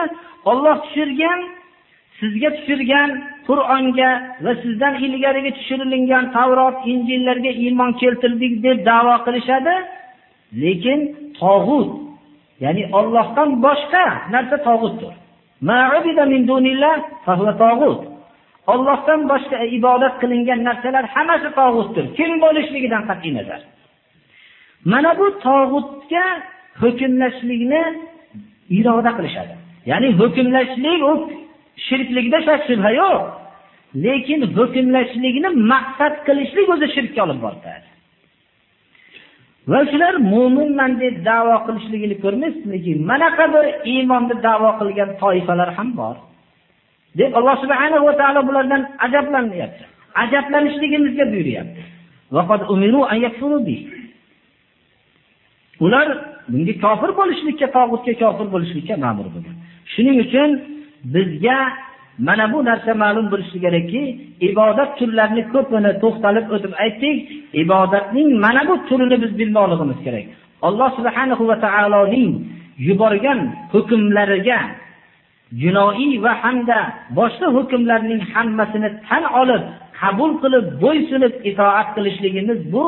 [0.50, 1.40] olloh tushirgan
[2.18, 3.10] sizga tushirgan
[3.48, 4.10] qur'onga
[4.44, 9.74] va sizdan ilgarigi tushirilgan tavrot injillarga iymon keltirdik deb da'vo qilishadi.
[10.62, 11.00] Lekin
[11.40, 11.90] tog'ut
[12.64, 14.04] ya'ni ollohdan boshqa
[14.34, 15.12] narsa tog'utdir.
[18.72, 22.04] Ollohdan boshqa ibodat qilingan narsalar hammasi tog'utdir.
[22.18, 23.60] Kim bo'lishligidan qat'iy nazar.
[24.92, 26.26] Mana bu tog'utga
[26.82, 27.82] hukmlashlikni
[28.78, 29.54] iroda qilishadi.
[29.90, 31.12] Ya'ni hukmlashlik u
[31.86, 33.20] shirklikda shak shubha yo'q.
[34.04, 37.88] Lekin hukmlashlikni maqsad qilishlik o'zi shirkka olib boradi.
[39.70, 46.16] Va shular mo'minman deb davo qilishligini ko'rmaysizmiki manaqa bir iymonni davo qilgan toifalar ham bor.
[47.18, 49.84] Deb alloh subhana va taolo bulardan ajablanyapti.
[50.22, 51.80] Ajablanishligimizga buyuryapti.
[55.84, 56.08] Ular
[56.52, 59.56] bunga kofir bo'lishlikka tog'utga kofir bo'lishlikka ma'mur bo'lgan.
[59.92, 60.50] Shuning uchun
[61.14, 61.58] bizga
[62.18, 64.02] mana bu narsa ma'lum bo'lishi kerakki
[64.48, 67.16] ibodat turlarini ko'pini to'xtalib o'tib aytdik
[67.62, 70.26] ibodatning mana bu turini biz bilmoqligimiz kerak.
[70.68, 72.30] Alloh subhanahu va taoloning
[72.88, 73.40] yuborgan
[73.72, 74.60] hukmlariga
[75.62, 76.78] jinoiy va hamda
[77.18, 79.62] boshqa hukmlarning hammasini tan olib
[80.00, 82.84] qabul qilib bo'ysunib itoat qilishligimiz bu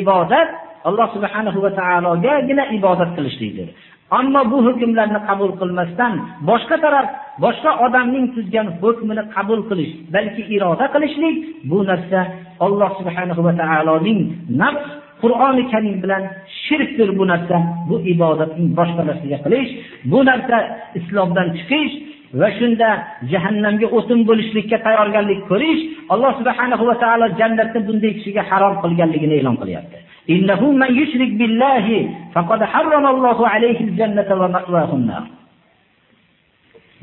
[0.00, 0.48] ibodat
[0.88, 3.68] alloh subhanahu va taologagina ibodat qilishlikdir.
[4.10, 6.12] Ammo bu hukmlarni qabul qilmasdan
[6.48, 7.06] boshqa taraf
[7.44, 11.36] boshqa odamning tuzgan hukmini qabul qilish balki iroda qilishlik
[11.70, 12.20] bu narsa
[12.66, 14.20] alloh subhanahu va taoloning
[14.62, 14.86] nafs
[15.22, 16.22] qur'oni karim bilan
[16.64, 17.56] shirkdir bu narsa.
[17.88, 19.70] Bu ibodatning boshqa narsaga qilish
[20.10, 20.58] bu narsa
[20.98, 21.94] islomdan chiqish
[22.40, 22.88] va shunda
[23.32, 29.56] jahannamga o'tin bo'lishlikka tayyorgarlik ko'rish alloh subhanahu va taolo jannatni bunday kishiga harom qilganligini e'lon
[29.62, 29.98] qilyapti.
[30.34, 31.98] Innahu man yushrik billahi
[32.34, 35.24] faqad harramallohu alayhi jannata va ma'wahun nar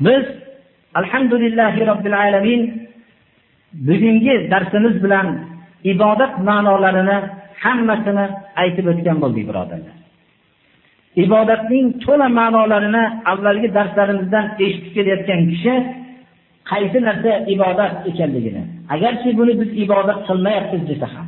[0.06, 0.24] biz
[1.00, 2.60] alhamdulillahi robbil alamin
[3.88, 5.26] bugungi darsimiz bilan
[5.92, 7.18] ibodat ma'nolarini
[7.64, 8.26] hammasini
[8.62, 9.96] aytib o'tgan bo'ldik birodarlar.
[11.24, 15.74] Ibodatning to'la ma'nolarini avvalgi darslarimizdan eshitib kelayotgan kishi
[16.70, 18.62] qaysi narsa ibodat ekanligini.
[18.94, 21.26] Agarchi buni biz ibodat qilmayapmiz desa ham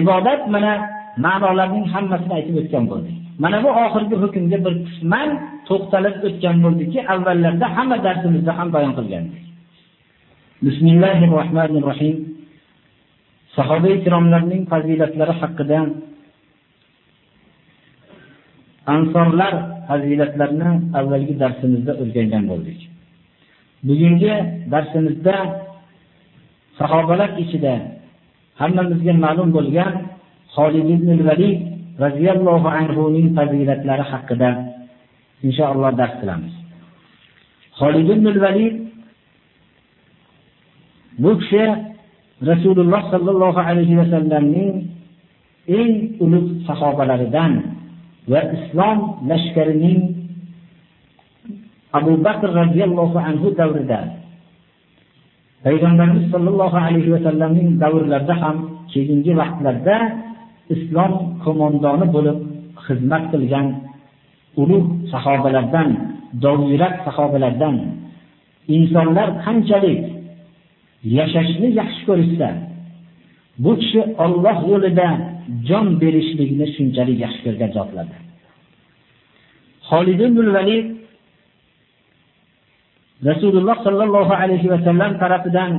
[0.00, 0.72] ibodat mana
[1.26, 3.16] ma'nolarning hammasini aytib o'tgan bo'ldik.
[3.42, 5.28] Mana bu oxirgi hukmga bir qisman
[5.68, 9.42] to'xtalib o'tgan bo'ldikki avvallarda hamma darsimizda ham bayon qilgandik.
[10.66, 12.16] Bismillahi rohmanir rohim
[13.56, 15.78] sahoba ikromlarning fazilatlari haqida
[18.86, 19.54] Ansonlar
[19.88, 22.80] fazilatlarini avvalgi darsimizda o'rgangan bo'ldik.
[23.84, 24.34] Bugungi
[24.72, 25.34] darsimizda
[26.78, 27.74] sahobalar ichida
[28.60, 29.92] hammamizga ma'lum bo'lgan
[30.54, 31.58] Xolid ibn Valid
[32.04, 34.50] radhiyallohu anhu ning fazilatlari haqida
[35.46, 36.54] inshaalloh dars qilamiz.
[37.80, 38.74] Xolid ibn Valid
[41.22, 41.64] bu kishi
[42.50, 44.72] Rasululloh sallallohu alayhi vasallamning
[45.68, 45.92] eng
[46.24, 47.79] ulug' sahobalaridan
[48.28, 50.00] va islom lashkarining
[51.92, 54.00] Abu Bakr radhiyallohu anhu davrida.
[55.64, 58.56] Payg'ambarimiz sollallohu alayhi va sallamning davrlarida ham
[58.92, 59.96] keyingi vaqtlarda
[60.74, 61.12] islom
[61.44, 62.38] qo'mondoni bo'lib
[62.86, 63.66] xizmat qilgan
[64.62, 65.88] ulug' sahobalardan,
[66.44, 67.74] dovyurak sahobalardan
[68.76, 70.00] insonlar qanchalik
[71.16, 72.48] yashashni yaxshi ko'rishsa,
[73.62, 75.08] bu kishi Alloh yo'lida
[75.67, 78.21] jon berishlikni shunchalik yaxshi ko'rgan zotlardir.
[79.89, 80.87] Xolid ibn Valid
[83.29, 85.71] Rasululloh sallallohu alayhi va sallam tarafidan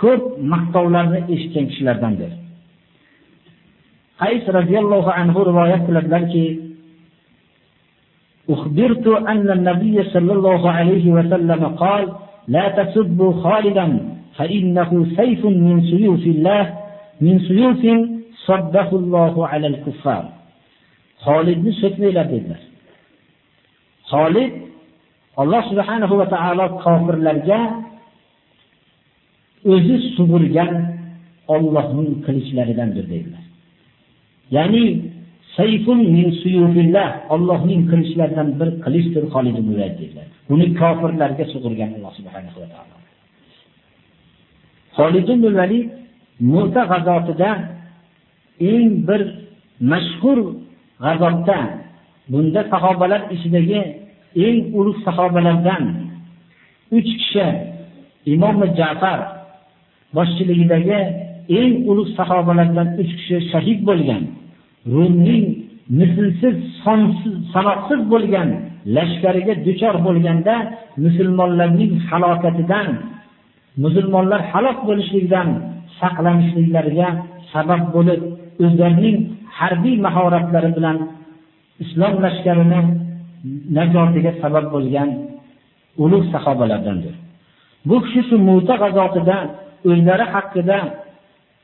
[0.00, 0.22] ko'p
[0.52, 2.32] maqtovlarni eshitgan kishilardandir.
[4.22, 6.46] Qays radhiyallohu anhu rivoyat qiladilarki,
[8.50, 12.12] أخبرت أن النبي صلى الله عليه وسلم قال
[12.48, 13.86] لا تسبوا خالدا
[14.36, 16.64] فإنه سيف من سيوف الله
[17.20, 17.82] من سيوف
[18.45, 20.23] soddahullohu alal kuffar.
[21.25, 22.61] Xolidni so'kmanglar dedilar.
[24.11, 24.53] Xolid
[25.41, 27.59] Alloh subhanahu va taolo kofirlarga
[29.73, 30.73] o'zi sug'urgan
[31.55, 33.43] Allohning qilichlaridandir dedilar.
[34.55, 34.83] Ya'ni
[35.57, 40.27] sayfun min suyufillah Allohning qilichlaridan bir qilichdir Xolid ibn dedilar.
[40.49, 42.95] Buni kofirlarga sug'urgan Alloh subhanahu va taolo.
[44.97, 45.87] Xolid ibn Valid
[46.53, 47.49] Mu'ta g'azotida
[48.59, 49.21] eng bir
[49.91, 50.39] mashhur
[51.03, 51.59] g'azobda
[52.31, 53.81] bunda sahobalar ichidagi
[54.45, 55.83] eng ulug' sahobalardan
[56.97, 57.47] uch kishi
[58.33, 59.19] Imom Ja'far
[60.15, 60.99] boshchiligidagi
[61.59, 64.23] eng ulug' sahobalardan uch kishi shahid bo'lgan.
[64.93, 65.45] Rumning
[65.99, 68.49] mislsiz, sonsiz, sanoqsiz bo'lgan
[68.95, 70.55] lashkariga duchor bo'lganda
[71.03, 72.87] musulmonlarning halokatidan,
[73.83, 75.47] musulmonlar halok bo'lishligidan
[75.99, 77.09] saqlanishliklariga
[77.51, 78.21] sabab bo'lib,
[78.63, 79.17] o'zlarining
[79.59, 80.97] harbiy mahoratlari bilan
[81.83, 82.81] islom lashkarini
[83.77, 85.09] najotiga sabab bo'lgan
[86.03, 87.15] ulug' sahobalardandir.
[87.89, 89.37] Bu kishi shu Mu'ta g'azotida
[89.89, 90.77] o'zlari haqida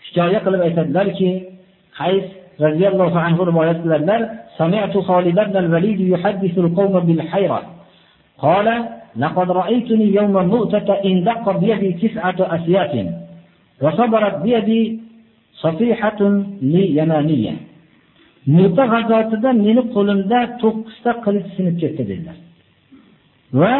[0.06, 1.30] hikoya qilib aytadilarki,
[2.00, 2.26] Qays
[2.66, 4.22] radhiyallohu anhu rivoyat qiladilar,
[4.58, 7.62] سمعت خالد بن الوليد يحدث القوم بالحيرة
[8.38, 8.76] قال bil hayra." Qala:
[9.16, 12.94] المؤتة ra'aytuni yawma بيدي تسعة أسيات
[13.82, 14.36] وصبرت tis'atu wa sabarat
[15.62, 16.34] safihatun
[16.74, 17.56] li yamaniyya."
[18.56, 22.38] Mu'ta g'azotida meni qo'limda 9 ta qilich sinib ketdi dedilar.
[23.60, 23.74] Va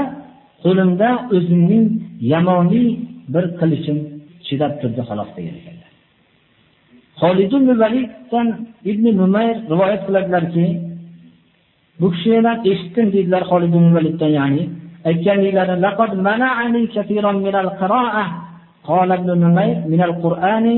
[0.64, 1.86] qo'limda o'zimning
[2.34, 2.88] yamoniy
[3.34, 3.98] bir qilichim
[4.48, 5.92] chidab turdi xolos degan ekanlar.
[7.22, 8.48] Xolid ibn Validdan
[8.92, 10.66] Ibn Numayr rivoyat qiladilarki,
[12.00, 14.64] bu kishidan eshitdim dedilar Xolid ibn Validdan ya'ni
[15.10, 18.28] aytganliklari laqad mana'ani katiran min al-qira'ah
[18.90, 20.78] qala ibn Numayr min al-Qur'ani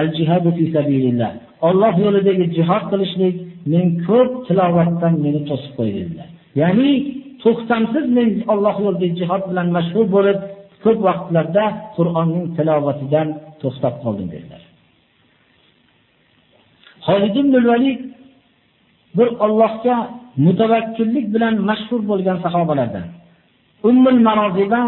[0.00, 1.30] al-jihad fi sabilillah.
[1.68, 3.36] Alloh yo'lidagi jihad qilishlik
[3.72, 6.28] men ko'p tilovatdan meni to'sib qo'ydi dedilar.
[6.60, 6.92] Ya'ni
[7.42, 10.38] to'xtamsiz men Alloh yo'lidagi jihad bilan mashg'ul bo'lib,
[10.84, 11.64] ko'p vaqtlarda
[11.96, 13.28] Qur'onning tilovatidan
[13.62, 14.62] to'xtab qoldim dedilar.
[17.06, 18.00] Xolid ibn Valid
[19.18, 19.96] bir Allohga
[20.46, 23.06] mutavakkillik bilan mashhur bo'lgan sahobalardan.
[23.88, 24.82] Ummul Maroziba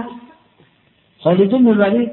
[1.24, 2.12] Xolid ibn Valid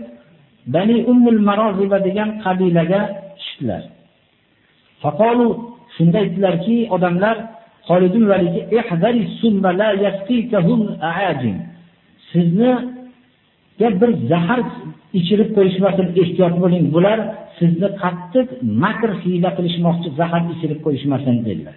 [0.74, 3.02] Bani Ummul Maroziba degan qabilaga
[3.40, 3.84] tushdilar.
[5.04, 5.48] Faqalu
[5.96, 7.38] shunda aytdilarki, odamlar
[7.88, 11.58] Xolidun ibn Validga sunna summa la yasqikahum aajin.
[12.32, 12.72] Sizni
[13.80, 14.62] bir zahar
[15.20, 16.86] ichirib qo'yishmasin, ehtiyot bo'ling.
[16.96, 17.20] Bular
[17.60, 18.48] sizni qattiq
[18.84, 21.76] makr hiyla qilishmoqchi, zahar ichirib qo'yishmasin dedilar.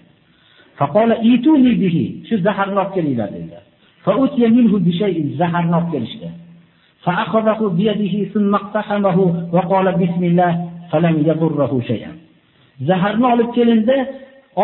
[0.79, 2.05] Faqala ituni bihi.
[2.29, 3.62] Shu zaharni olib kelinglar dedilar.
[4.05, 6.29] Fa utiya minhu bi shay'in zaharni olib kelishdi.
[7.05, 9.19] فأخذه بيده ثم اقتحمه
[9.53, 10.53] وقال بسم va qala bismillah
[10.93, 12.17] شيئا yadurruhu shay'an.
[12.89, 13.97] Zaharni olib kelindi,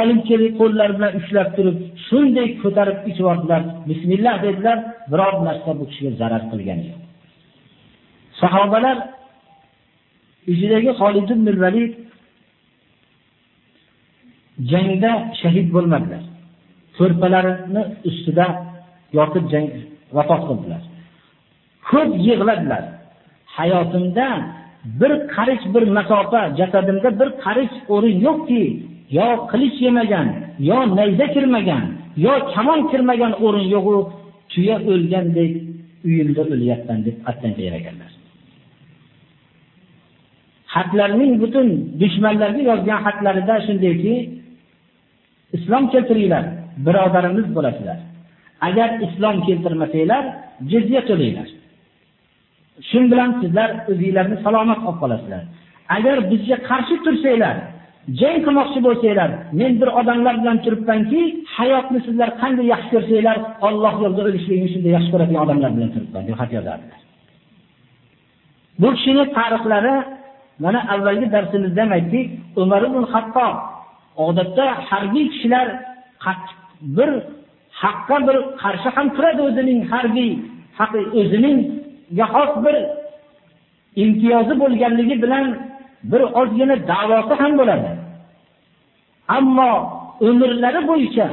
[0.00, 1.76] olib kelib qo'llar bilan ushlab turib,
[2.06, 3.62] shunday ko'tarib ichvordilar.
[3.88, 4.78] Bismillah dedilar,
[5.10, 7.00] biror narsa bu kishiga zarar qilgani yo'q.
[8.40, 8.96] Sahobalar
[10.52, 11.92] ichidagi Xolid ibn Valid
[14.72, 16.22] jangda shahid bo'lmadilar.
[16.98, 18.46] Ko'rpalarini ustida
[19.18, 19.66] yotib jang
[20.16, 20.82] vafot qildilar.
[21.90, 22.84] Ko'p yig'ladilar.
[23.56, 24.28] Hayotimda
[25.00, 28.62] bir qarich bir masofa jasadimda bir qarich o'rin yo'qki,
[29.18, 30.28] yo qilich yemagan,
[30.70, 31.84] yo nayza kirmagan,
[32.24, 33.96] yo kamon kirmagan o'rin yo'q u
[34.52, 35.52] tuya o'lgandek
[36.06, 38.10] uyimda o'lyapman deb qatdan ekanlar
[40.74, 41.68] xatlarning butun
[42.00, 44.14] dushmanlarga yozgan xatlarida shundayki
[45.56, 46.44] islom keltiringlar
[46.86, 47.98] birodarimiz bo'lasizlar
[48.68, 50.24] agar islom keltirmasanglar
[50.72, 51.55] jizya to'laysiz.
[52.88, 55.42] Shu bilan sizlar o'zingizlarni salomat olib qolasizlar
[55.96, 57.56] agar bizga qarshi tursanglar
[58.20, 61.20] jang qilmoqchi bo'lsanglar men bir odamlar bilan turibmanki
[61.56, 63.36] hayotni sizlar qanday yaxshi ko'rsanglar
[63.68, 67.00] Alloh yo'lida o'lishlikni shunday yaxshi ko'radigan odamlar bilan turibman deb xat yozadilar.
[68.80, 69.94] bu kishini tarixlari
[70.64, 72.26] mana avvalgi darsimizda ham aytdik
[72.62, 73.54] umar ibn Xattob
[74.26, 75.66] odatda harbiy kishilar
[76.96, 77.10] bir
[77.82, 80.32] haqqa bir qarshi ham turadi o'zining harbiy
[81.20, 81.58] o'zining
[82.32, 82.76] xos bir
[84.02, 85.46] imtiyozi bo'lganligi bilan
[86.10, 87.90] bir ozgina da'vosi ham bo'ladi.
[89.36, 89.70] Ammo
[90.28, 91.26] umrlari bo'yicha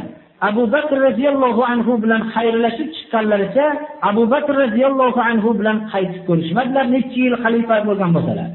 [0.47, 3.65] abu bakr roziyallohu anhu bilan xayrlashib chiqqanlaricha
[4.09, 8.47] abu bakr roziyallohu anhu bilan qaytib ko'rishmadilar necha yil xalifa bo'lgan bo'lsalar.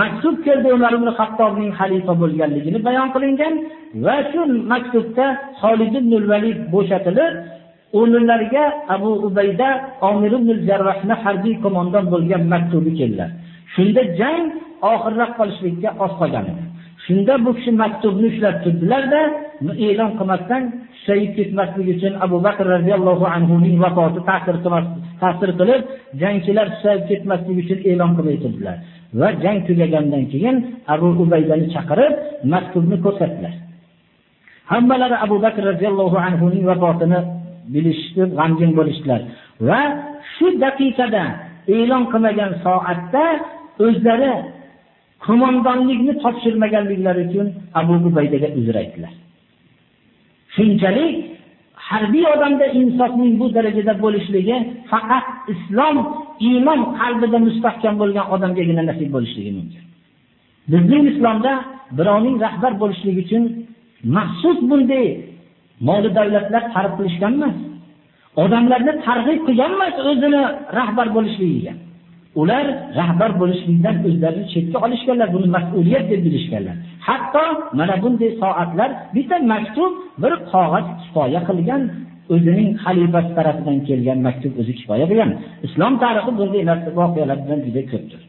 [0.00, 3.54] Maktub keldi umar ibn hattobning xalifa bo'lganligini bayon qilingan
[4.04, 4.40] va shu
[4.72, 5.26] maktubda
[5.60, 7.32] Xolid ibn Valid bo'shatilib
[7.98, 8.64] o'rnlariga
[8.94, 9.68] Abu Ubayda
[10.08, 13.26] Omir ibn Jarrohni harbiy qo'mondon bo'lgan maktubi keldi
[13.74, 14.44] Shunda jang
[14.92, 16.62] oxirroq qolishlikka oz qolgan edi.
[17.04, 19.20] Shunda bu kishi maktubni ushlab turdilarda,
[19.86, 20.62] e'lon qilmasdan
[21.04, 24.56] shahid ketmasligi uchun Abu Bakr radhiyallohu anhu ning vafoti ta'sir
[25.22, 25.82] ta'sir qilib,
[26.22, 28.76] jangchilar shahid ketmasligi uchun e'lon qilib turdilar.
[29.20, 30.56] Va jang tugagandan keyin
[30.94, 32.12] Abu Ubaydani chaqirib,
[32.54, 33.54] maktubni ko'rsatdilar.
[34.72, 37.20] Hammalari Abu Bakr radhiyallohu anhu ning vafotini
[37.74, 39.20] bilishdi, g'amgin bo'lishdilar.
[39.68, 39.80] Va
[40.32, 41.24] shu daqiqada
[41.76, 43.24] e'lon qilmagan soatda
[43.86, 44.32] o'zlari
[45.26, 47.46] qo'mondonlikni topshirmaganliklari uchun
[47.80, 49.12] Abu Ubaydaga uzr aytdilar.
[50.54, 51.14] Shunchalik
[51.88, 54.56] harbiy odamda insofning bu darajada bo'lishligi
[54.90, 55.96] faqat islom
[56.48, 59.82] iymon qalbida mustahkam bo'lgan odamgagina nasib bo'lishligi mumkin.
[60.72, 61.52] Bizning islomda
[61.98, 63.44] birovning rahbar bo'lishligi uchun
[64.16, 65.06] maxsus bunday
[65.88, 67.56] moli davlatlar targ'ib qilishgan emas.
[68.42, 70.42] Odamlarni targ'ib qilgan emas o'zini
[70.78, 71.72] rahbar bo'lishligiga.
[72.40, 72.66] Ular
[73.00, 76.76] rahbar bo'lishlikdan o'zlarini chetga olishganlar, buni mas'uliyat deb bilishganlar.
[77.08, 77.44] Hatto
[77.78, 81.82] mana bunday soatlar bitta maktub bir qog'oz kifoya qilgan
[82.34, 85.30] o'zining xalifasi tarafidan kelgan maktub o'zi kifoya qilgan.
[85.66, 88.20] Islom tarixi bunday narsa voqealar bilan juda ko'pdir.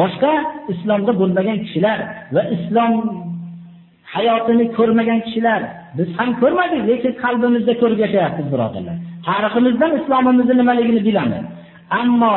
[0.00, 0.32] Boshqa
[0.72, 1.98] islomda bo'lmagan kishilar
[2.34, 2.92] va islom
[4.16, 5.60] hayotini ko'rmagan kishilar
[5.98, 8.96] biz ham ko'rmadik, lekin qalbimizda ko'rib yashayapmiz, birodarlar.
[9.26, 11.44] Tariximizdan islomimizni nimaligini bilamiz.
[12.00, 12.36] Ammo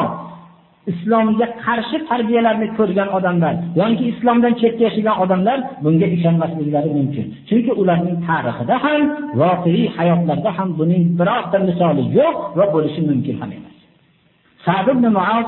[0.91, 7.25] islomga qarshi tarbiyalarni ko'rgan odamlar yoki islomdan chetda yashagan odamlar bunga ishonmasliklari mumkin.
[7.49, 9.01] Chunki ularning tarixida ham,
[9.41, 13.75] voqei hayotlarda ham buning birorta misoli yo'q va bo'lishi mumkin ham emas.
[14.65, 15.47] Sa'd ibn muaz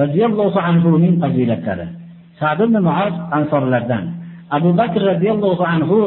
[0.00, 1.86] radhiyallohu anhu ning fazilatlari.
[2.40, 4.04] Sa'd ibn Muaz ansorlardan.
[4.56, 5.98] Abu Bakr radhiyallohu anhu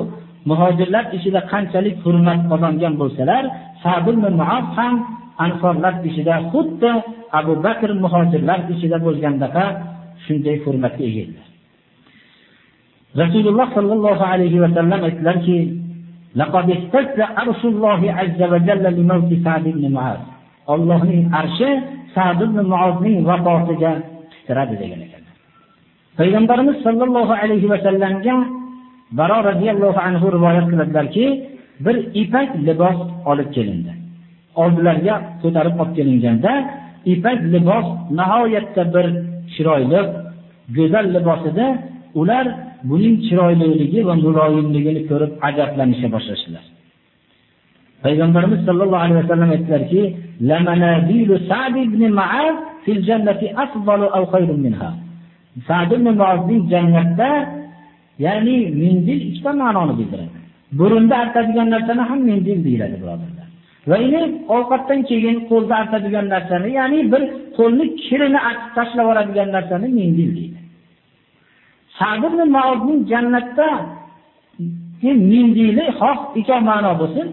[0.49, 3.43] muhojirlar ichida qanchalik hurmat qozongan bo'lsalar,
[3.83, 4.93] Sa'd ibn Muaz ham
[5.45, 6.91] ansorlar ichida xuddi
[7.39, 9.65] Abu Bakr muhojirlar ichida bo'lgandaqa
[10.25, 11.47] shunday hurmatga ega edilar.
[13.21, 15.57] Rasululloh sallallohu alayhi va sallam aytdilarki,
[16.39, 20.21] "Laqad istazza arshullohi azza va jalla li mawti Sa'd ibn Mu'az."
[20.73, 21.69] Allohning arshi
[22.15, 23.91] Sa'd ibn Mu'azning vafotiga
[24.31, 25.20] titradi degan ekan.
[26.19, 28.35] Payg'ambarimiz sollallohu alayhi va sallamga
[29.19, 31.25] Baro radhiyallohu anhu rivoyat qiladilarki,
[31.85, 32.97] bir ipak libos
[33.31, 33.91] olib kelindi.
[34.55, 36.51] oldilariga ko'tarib olib kelinganda
[37.13, 37.87] ipak libos
[38.19, 39.05] nihoyatda bir
[39.53, 40.01] chiroyli
[40.77, 41.65] go'zal libos edi.
[42.21, 42.45] Ular
[42.89, 46.63] buning chiroyliligi va muloyimligini ko'rib ajablanisha boshlashdilar.
[48.03, 50.01] Payg'ambarimiz sollallohu alayhi vasallam aytdilarki
[55.67, 56.07] sa'd ibn
[56.73, 57.29] jannatda
[58.25, 60.37] ya'ni mendil ikkita ma'noni bildiradi
[60.79, 63.41] burunda artadigan narsani ham mendil deyiladi birodarlar
[63.89, 64.21] Va ini
[64.55, 67.21] ovqatdan keyin qo'lda artadigan narsani, ya'ni bir
[67.57, 70.59] qo'lni kirini artib tashlab yuboradigan narsani mendil deydi.
[71.97, 73.69] Sa'd ibn jannatda jannatda
[75.31, 77.27] mendili xoh ikki ma'no bo'lsin,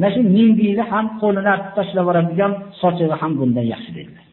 [0.00, 4.24] mana shu mendili ham qo'lini artib tashlab yuboradigan sochiga ham bundan yaxshi dedilar.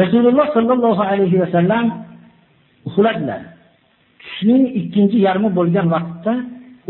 [0.00, 1.84] Rasululloh sallallohu alayhi va sallam
[2.88, 3.40] uxladilar.
[4.22, 6.32] Tushning ikkinchi yarmi bo'lgan vaqtda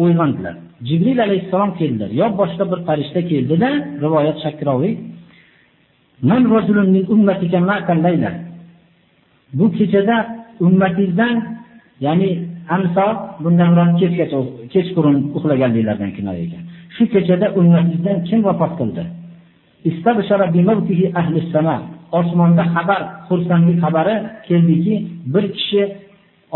[0.02, 0.54] uyg'ondilar.
[0.88, 2.10] Jibril alayhissalom keldilar.
[2.20, 3.68] Yo boshqa bir farishta keldida,
[4.04, 4.94] rivoyat Shakroviy
[6.28, 7.76] Man rasulun min ummatika ma.
[9.58, 10.16] Bu kechada
[10.66, 11.34] ummatingizdan,
[12.06, 12.30] ya'ni
[12.68, 13.06] amso
[13.42, 14.38] bundan biron kechgacha
[14.72, 16.62] kechqurun uxlaganliklardan kinoya ekan
[16.94, 19.04] shu kechada ummatingizdan kim vafot qildi
[22.18, 24.16] osmonda xabar xursandlik xabari
[24.48, 24.94] keldiki
[25.34, 25.82] bir kishi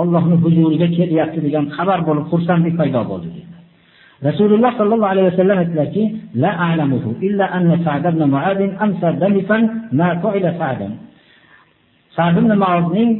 [0.00, 3.56] Allohning huzuriga kelyapti degan xabar bo'lib xursandlik paydo bo'ldi dedi
[4.28, 6.02] rasululloh sallallohu alayhi vasallam aytdilarki
[6.42, 9.62] la a'lamuhu illa anna sa'd ibn mu'adh amsa damifan
[9.98, 10.80] ma qila Sa'd.
[12.16, 13.10] sa'd ibn mu'adhning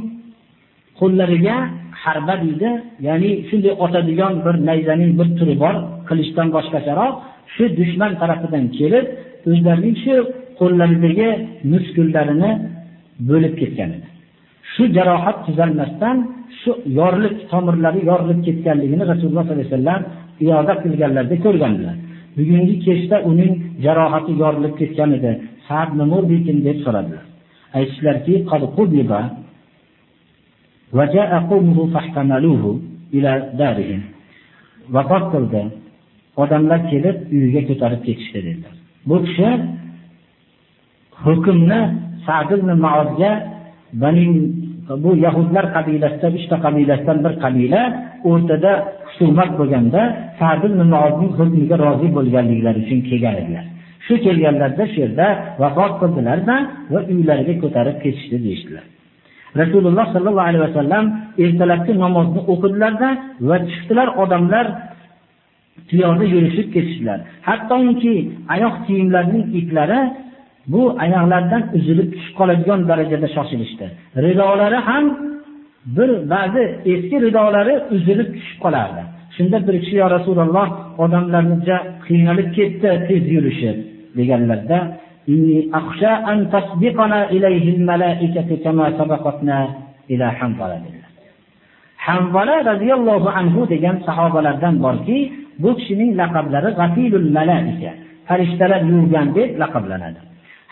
[1.00, 1.56] qo'llariga
[2.02, 2.70] harba deydi
[3.06, 5.74] ya'ni shunday otadigan bir nayzaning bir turi bor
[6.08, 7.14] qilichdan boshqacharoq
[7.54, 9.06] shu dushman tarafidan kelib
[9.50, 10.14] o'zlarining shu
[10.60, 11.28] qo'llaridagi
[11.72, 12.50] muskullarini
[13.30, 14.08] bo'lib ketgan edi.
[14.72, 16.16] Shu jarohat tuzalmasdan
[16.60, 20.02] shu yorilib tomirlari yorilib ketganligini rasululloh sollallohu alayhi vasallam
[20.44, 21.96] iyoda qilganlarida ko'rganlar.
[22.36, 23.52] bugungi kechda uning
[23.84, 25.32] jarohati yorilib ketgan edi.
[25.66, 27.24] Sad nima bo'ldikin deb so'radilar.
[27.78, 28.34] Aytishlarki
[34.96, 35.62] vafot qildi.
[36.42, 38.74] Odamlar kelib uyiga ko'tarib ketishdi dedilar.
[39.08, 39.48] Bu kishi
[41.24, 41.80] hukmni
[42.26, 43.32] sad ibn maozga
[45.04, 47.82] bu yahudlar qabilasidan uchta qabilasidan bir qabila
[48.30, 48.72] o'rtada
[49.08, 50.00] husumat bo'lganda
[50.38, 53.64] sad ibn maozning hukmiga rozi bo'lganliklari uchun kelgan edilar.
[54.06, 55.26] Shu kelganlarda shu yerda
[55.62, 56.56] vafot qildilarda
[56.92, 58.84] va uylariga ko'tarib ketishdi deyishdilar.
[59.60, 61.04] Rasululloh sallallohu alayhi vasallam
[61.44, 63.08] ertalabki namozni o'qidilarda
[63.48, 64.66] va chiqdilar odamlar
[65.90, 67.18] piyoda yurishib ketishdilar.
[67.48, 68.14] Hattoki
[68.54, 70.00] oyoq kiyimlarining iplari
[70.72, 73.86] bu oyoqlardan uzilib tushib qoladigan darajada shoshilishdi.
[74.24, 75.04] Ridolari ham
[75.96, 79.02] bir ba'zi eski ridolari uzilib tushib qolardi.
[79.36, 80.68] Shunda bir kishi yo rasululloh
[81.04, 81.56] odamlarni
[82.06, 83.76] qiynalib ketdi tez yurishib
[84.18, 84.78] deganlarda
[92.06, 95.18] hanvala roziyallohu anhu degan sahobalardan borki
[95.62, 97.90] bu kishining laqablari g'afilul malaika.
[98.28, 100.20] Farishtalar yuvgan deb laqablanadi.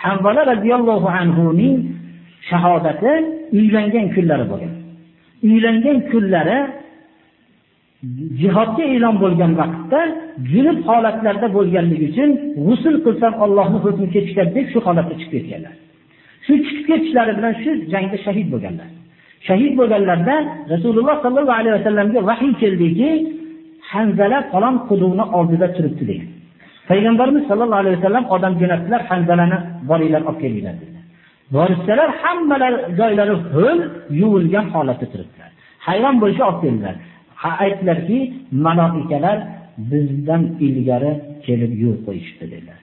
[0.07, 1.76] Hanvala roziyallohu anhuning
[2.50, 3.12] shahodati
[3.59, 4.72] uylangan kunlari bo'lgan
[5.48, 6.59] uylangan kunlari
[8.40, 10.00] jihodga e'lon bo'lgan vaqtda
[10.52, 12.30] junub holatlarda bo'lganligi uchun
[12.66, 15.74] g'usl qilsam Allohning hukmi ketishadi deb shu holatda chiqib ketganlar.
[16.46, 18.88] Shu chiqib ketishlari bilan shu jangda shahid bo'lganlar.
[19.48, 20.36] Shahid bo'lganlarda
[20.72, 23.11] Rasululloh sollallohu alayhi vasallamga vahiy keldiki,
[23.92, 26.28] Hanzala falon quduqni oldida turibdi degan.
[26.91, 29.59] Payg'ambarimiz sollallohu alayhi vasallam odam jo'natdilar, Hanzalani
[29.91, 30.99] boringlar olib kelinglar dedi.
[31.55, 33.78] Borishsalar hammalar joylari ho'l,
[34.20, 35.51] yuvilgan holatda turibdilar.
[35.87, 36.97] Hayron bo'lishi olib keldilar.
[37.45, 38.18] aytdilarki
[38.66, 39.39] maloikalar
[39.91, 41.12] bizdan ilgari
[41.47, 42.78] kelib yo'l qo'yishdi dedilar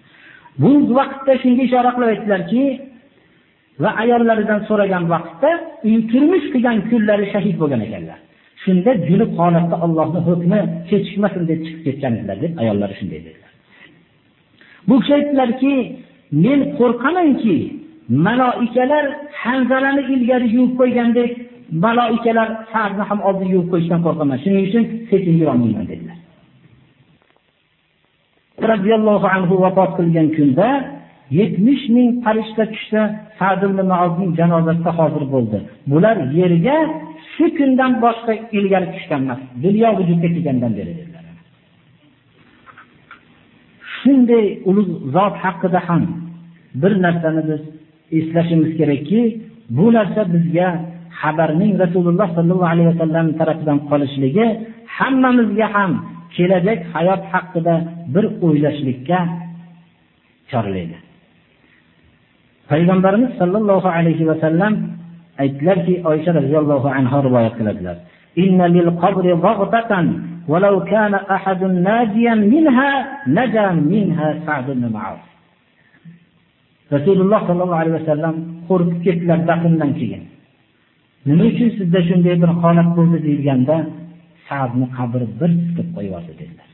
[0.61, 2.63] bu vaqtda shunga ishora qilib aytdilarki
[3.83, 5.49] va ayollaridan so'ragan vaqtda
[6.11, 8.19] turmush qilgan kunlari shahid bo'lgan ekanlar
[8.63, 13.50] shunda junub holatda Allohning hukmi kechikmasin deb chiqib ketgan edilar deb ayollari shunday dedilar
[14.87, 15.73] bu kishi aytdilarki
[16.45, 17.57] men qo'rqamanki
[18.27, 19.05] maloikalar
[19.43, 21.31] hanzalani ilgari yuvib qo'ygandek
[21.85, 24.37] maloikalar Sa'dni ham oldin yuvib qo'yishdan qo'rqaman.
[24.43, 26.17] Shuning uchun sekin yurolmayman dedilar.
[28.71, 30.67] Radiyallohu anhu vafot qilgan kunda
[31.31, 33.01] 70 ming farishta tushsa
[33.39, 35.57] Sa'd ibn Mu'ozning janozasida hozir bo'ldi.
[35.91, 36.77] Bular yerga
[37.33, 39.41] shu kundan boshqa ilgari tushgan emas.
[39.65, 40.93] Dunyo vujudga kelgandan beri.
[44.01, 46.03] Shunday ulug' zot haqida ham
[46.81, 47.61] bir narsani biz
[48.17, 49.21] eslashimiz kerakki,
[49.77, 50.67] bu narsa bizga
[51.21, 54.45] xabarning rasululloh sollallohu alayhi vasallam tarafidan qolishligi
[54.97, 55.91] hammamizga ham
[56.35, 57.75] kelajak hayot haqida
[58.13, 59.19] bir o'ylashlikka
[60.51, 60.97] chorlaydi.
[62.71, 64.73] Payg'ambarimiz sollallohu alayhi vasallam
[65.43, 67.97] aytdilarki oysha roziyallohu anhu rivoyat qiladilar.
[68.38, 69.92] إن للقبر ضغطة
[70.48, 72.90] ولو كان أحد ناجيا منها
[73.26, 75.22] نجا منها سعد بن معاذ
[76.94, 78.34] rasululloh sollallohu alayhi vasallam
[78.68, 80.22] qo'rqib ketdilar dafndan keyin
[81.28, 83.76] nima uchun sizda shunday bir holat bo'ldi deyilganda
[84.48, 86.68] sadni qabri bir siqib qo'yyapti dedilar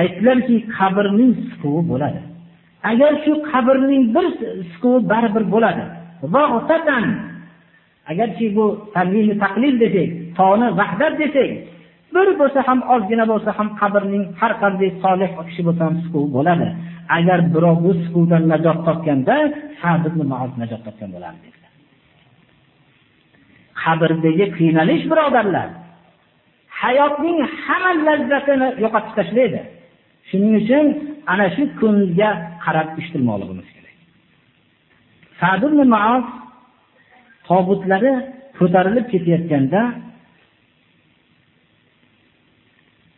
[0.00, 2.20] aytdilarki qabrning siquvi bo'ladi
[2.90, 4.26] agar shu qabrning bir
[4.72, 5.84] siquvi baribir bo'ladi
[8.11, 11.49] agarchi bu tanvini taqlil desak toni vahdat desak
[12.15, 16.67] bir bo'lsa ham ozgina bo'lsa ham qabrning har qanday solih kishi bo'lsa ham siquvi bo'ladi.
[17.17, 19.35] Agar birov bu siquvdan najot topganda
[20.61, 21.47] najot topgan bo'lardi
[23.85, 25.69] qabrdagi qiynalish birodarlar
[26.81, 29.61] hayotning hamma lazzatini yo'qotib tashlaydi.
[30.29, 30.85] Shuning uchun
[31.31, 32.31] ana shu kunga
[32.63, 33.95] qarab ish qilmoqligimiz kerak.
[35.39, 35.61] Sad
[35.95, 36.25] maoz
[37.47, 38.11] tobutlari
[38.59, 39.81] ko'tarilib ketayotganda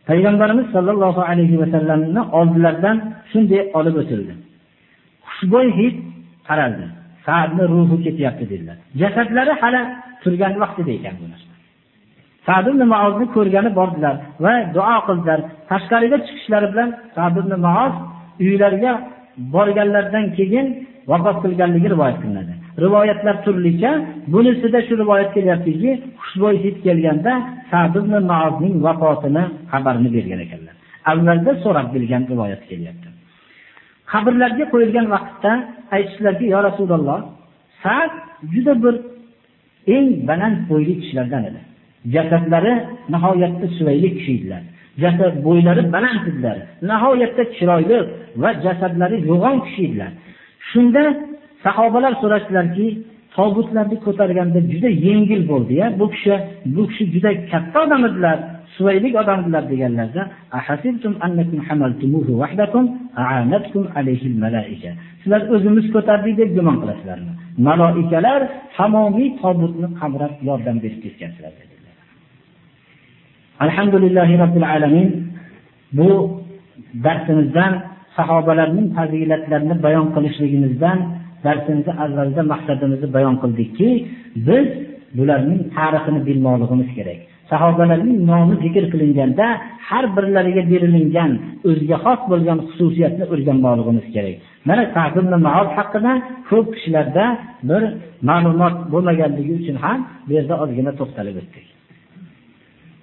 [0.08, 2.96] payg'ambarimiz sollallohu alayhi vasallamni oldilaridan
[3.30, 4.32] shunday olib o'tildi.
[5.28, 5.96] Xushbo'y hid
[6.48, 6.86] qaraldi.
[7.26, 8.76] Sadni ruhi ketyapti dedilar.
[9.00, 9.82] Jasadlari hali
[10.22, 11.52] turgan vaqtida ekan bu narsa.
[12.46, 14.14] Sad ibn maozni ko'rgani bordilar
[14.44, 15.40] va duo qildilar.
[15.70, 17.94] Tashqariga chiqishlari bilan sad ibn maoz
[18.46, 18.92] uylariga
[19.54, 20.66] borganlaridan keyin
[21.10, 22.52] vafot qilganligi rivoyat qilinadi.
[22.84, 23.90] Rivoyatlar turlicha
[24.32, 25.90] bunisida shu rivoyat kelyaptiki
[26.22, 27.32] xushbo'y hid kelganda
[27.70, 27.94] sad
[28.32, 30.74] maozning vafotini xabarini bergan ekanlar.
[31.10, 33.08] Avvalda so'rab bilgan rivoyat kelyapti.
[34.12, 35.52] Qabrlarga qo'yilgan vaqtda
[35.96, 37.20] aytishdilarki yo rasululloh
[37.82, 38.12] sad
[38.52, 38.94] juda bir
[39.96, 41.60] eng baland bo'yli kishilardan edi.
[42.14, 42.74] Jasadlari
[43.14, 44.62] nihoyatda suvayli kishi edilar
[45.02, 46.56] jasad bo'ylari baland edilar.
[46.90, 47.98] Nihoyatda chiroyli
[48.42, 50.10] va jasadlari yo'g'on kishi edilar
[50.70, 51.02] shunda
[51.68, 52.86] sahobalar so'rashdilarki
[53.36, 56.34] tobutlarni ko'targanda juda yengil bo'ldi-ya bu kishi
[56.76, 58.38] bu kishi juda katta odam edilar
[58.76, 60.22] suvaylik odamdilar deganlarda
[65.20, 67.32] sizlar o'zimiz ko'tardik deb gumon qilasizlarmi?
[67.68, 68.40] Maloikalar
[68.76, 71.96] tamomiy tobutni qamrab yordam berib ketgansizlar dedilar.
[73.64, 75.08] Alhamdulillahi robbil alamin
[75.98, 76.08] bu
[77.04, 77.72] darsimizdan
[78.16, 80.98] sahobalarning fazilatlarini bayon qilishligimizdan
[81.46, 83.88] darsimizni avvalda maqsadimizni bayon qildikki
[84.48, 84.66] biz
[85.18, 87.20] bularning tarixini bilmoqligimiz kerak.
[87.52, 89.46] Sahobalarning nomi zikr qilinganda
[89.88, 91.32] har birlariga berilingan
[91.68, 94.36] o'ziga xos bo'lgan xususiyatni o'rganmoqligimiz kerak.
[94.68, 96.12] Mana maoz haqida
[96.48, 97.24] ko'p kishilarda
[97.68, 97.82] bir
[98.28, 101.66] ma'lumot bo'lmaganligi uchun ham bu yerda ozgina to'xtalib o'tdik.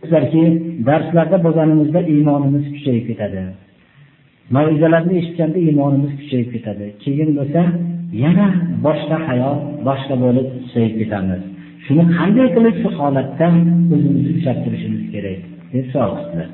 [0.02, 0.44] Bizlarki
[0.88, 3.42] darslarda bo'lganimizda iymonimiz kuchayib ketadi.
[4.56, 6.86] Maizalarni eshitganda iymonimiz kuchayib ketadi.
[7.04, 7.62] Keyin bo'lsa
[8.24, 8.48] yana
[8.86, 11.42] boshqa hayot boshqa bo'lib susayib ketamiz.
[11.86, 13.54] Shuni qanday qilib shu holatdan
[13.94, 15.40] o'zimizni ushlab turishimiz kerak?
[15.74, 16.50] Deb savol qildilar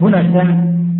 [0.00, 0.42] bu narsa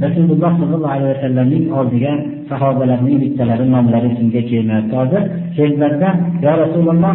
[0.05, 2.12] rasululloh sollallohu alayhi vasallamning oldiga
[2.51, 4.95] sahobalarning bittalari nomlari esimga kelmayapti.
[5.01, 5.22] Hozir
[5.57, 6.11] keldilarda
[6.45, 7.14] yo rasululloh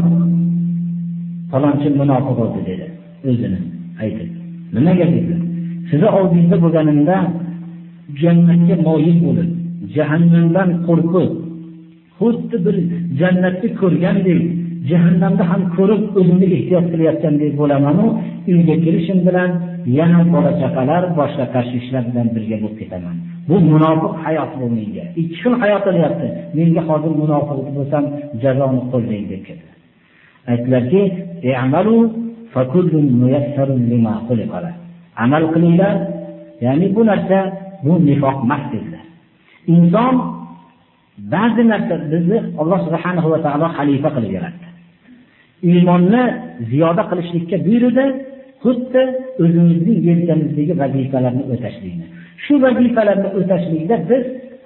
[1.52, 2.86] falonchi munofiq bo'ldi dedi.
[3.30, 3.60] O'zini
[4.04, 4.30] aytib
[4.76, 5.06] nimaga?
[5.14, 5.42] dedilar
[5.90, 7.18] sizni oldingizda bo'lganimda
[8.22, 9.50] jannatga moyil bo'lib
[9.96, 11.30] jahannamdan qo'rqib
[12.20, 12.76] xuddi bir
[13.20, 14.42] jannatni ko'rgandek
[14.92, 18.06] jahannamni ham ko'rib o'zimni ehtiyot qilayotgandek bo'lamanu
[18.52, 19.50] uyga kirishim bilan
[20.00, 23.16] yana bola chaqalar boshqa tashvishlar bilan birga bo'lib ketaman.
[23.50, 25.06] Bu munofiq hayot bu menga.
[25.22, 28.04] Ikki xil hayot qilyapti menga hozir munofiq bo'lsam
[28.44, 29.70] jazoni qo'llang deb ketdi
[30.52, 31.02] aytdilarki
[35.24, 35.96] amal qilinglar
[36.66, 37.40] ya'ni bu narsa
[37.86, 39.06] bu nifoq emas dedilar.
[39.76, 40.16] Inson
[41.34, 44.68] ba'zi narsa bizni alloh subhanahu va taolo xalifa qilib yaratdi
[45.72, 46.24] iymonni
[46.70, 48.06] ziyoda qilishlikka buyurdi
[48.64, 49.02] xuddi
[49.44, 52.06] o'zimizning yelkamizdagi vazifalarni o'tashlikni
[52.44, 54.24] shu vazifalarni o'tashlikda biz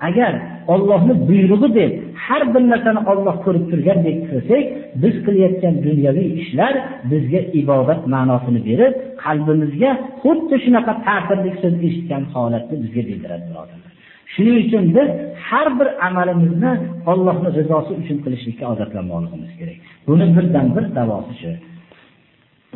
[0.09, 0.33] agar
[0.73, 1.91] Allohning buyrug'i deb
[2.25, 4.63] har bir narsani Alloh ko'rib turgandek qilsak
[5.03, 6.73] biz qilayotgan dunyoviy ishlar
[7.11, 8.93] bizga ibodat ma'nosini berib
[9.23, 9.91] qalbimizga
[10.23, 13.80] xuddi shunaqa ta'sirli so'z eshitgan holatni bizga bildiradi birodar.
[14.33, 15.09] Shuning uchun biz
[15.47, 16.71] har bir amalimizni
[17.11, 19.77] Allohning rizosi uchun qilishlikka odatlanmoqligimiz kerak.
[20.07, 21.51] Buni birdan bir davosi shu.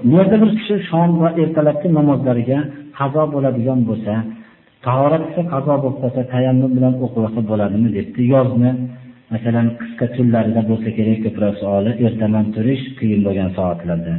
[0.07, 2.59] Bu yerda bir kishi shom va ertalabki namozlariga
[2.99, 4.13] qazo bo'ladigan bo'lsa
[4.85, 8.21] tahorat qazo bo'lib qolsa tayammum bilan o'qilsa bo'ladimi debdi.
[8.33, 8.71] Yozni
[9.33, 14.13] masalan qisqa tunlarida bo'lsa kerak ko'proq savoli ertaman turish qiyin bo'lgan soatlarda.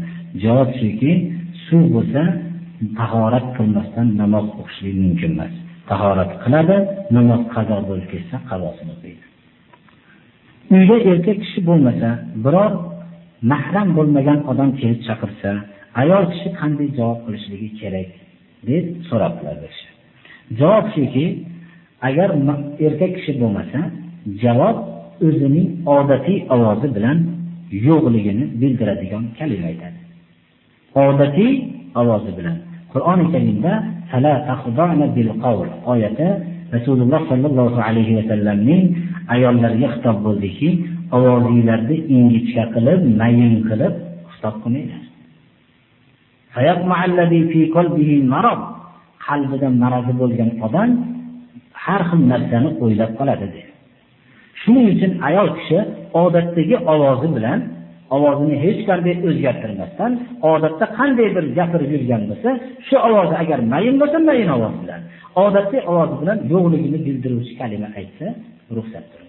[0.45, 1.11] Javob shuki
[1.67, 2.23] suv bo'lsa
[2.99, 5.55] tahorat qilmasdan namoz o'qishlik mumkin emas.
[5.91, 6.77] Tahorat qiladi
[7.17, 9.25] namoz qazo bo'lib ketsa qazosini o'qiydi
[10.77, 12.09] uyda erkak kishi bo'lmasa
[12.45, 12.73] biror
[13.53, 15.51] mahram bo'lmagan odam kelib chaqirsa
[16.03, 18.11] ayol kishi qanday javob qilishligi kerak
[18.69, 19.57] deb so'rabdilar
[20.61, 21.27] javob shuki
[22.09, 22.29] agar
[22.87, 23.81] erkak kishi bo'lmasa
[24.45, 24.77] javob
[25.27, 27.19] o'zining odatiy ovozi bilan
[27.89, 29.99] yo'qligini bildiradigan kalima aytadi.
[31.07, 31.53] Odatiy
[32.01, 32.57] ovozi bilan.
[32.97, 33.73] Qur'oni karimda
[35.93, 36.29] oyati
[36.75, 38.83] rasululloh sollallohu alayhi vasallamning
[39.35, 40.69] ayollarga xitob bo'ldiki
[41.17, 43.95] ovozinglarni ingichka qilib mayin qilib
[44.33, 45.03] xitob qilmanglar.
[49.27, 50.91] Qalbida marozi bo'lgan odam
[51.85, 53.47] har xil narsani o'ylab qoladi
[54.61, 55.79] shuning uchun ayol kishi
[56.23, 57.59] odatdagi ovozi bilan
[58.15, 60.13] ovozini hech qanday o'zgartirmasdan
[60.53, 62.51] odatda qanday bir gapirib yurgan bo'lsa
[62.87, 65.01] shu ovozi agar mayin bo'lsa mayin ovoz bilan.
[65.45, 68.27] Odatdagi ovozi bilan yo'qligini bildiruvchi kalima aytsa
[68.77, 69.27] ruxsatdir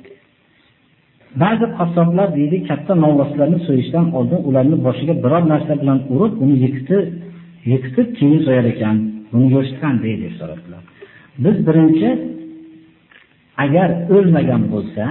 [1.44, 7.04] ba'zi qassoblar deydi katta novvoslarni so'yishdan oldin ularni boshiga biror narsa bilan urib uni yiqitib
[7.72, 8.96] yiqitib keyin so'yar ekan.
[9.32, 10.82] Buni go'shti qanday deb so'radilar.
[11.44, 12.10] Biz birinchi
[13.66, 15.04] agar o'lmagan bo'lsa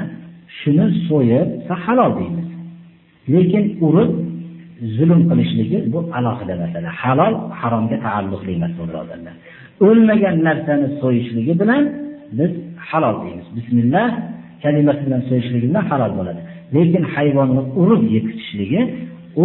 [0.59, 1.49] shuni so'yib
[1.85, 2.46] halol deymiz
[3.35, 4.13] lekin urib
[4.97, 6.89] zulm qilishligi bu alohida masala.
[7.03, 9.35] Halol haromga taalluqli emas birodarlar
[9.87, 11.83] o'lmagan narsani so'yishligi bilan
[12.39, 12.53] biz
[12.89, 13.47] halol deymiz.
[13.57, 14.09] Bismillah
[14.63, 16.41] kalimasi bilan so'yishligi bilan halol bo'ladi.
[16.77, 18.81] Lekin hayvonni urib yetishligi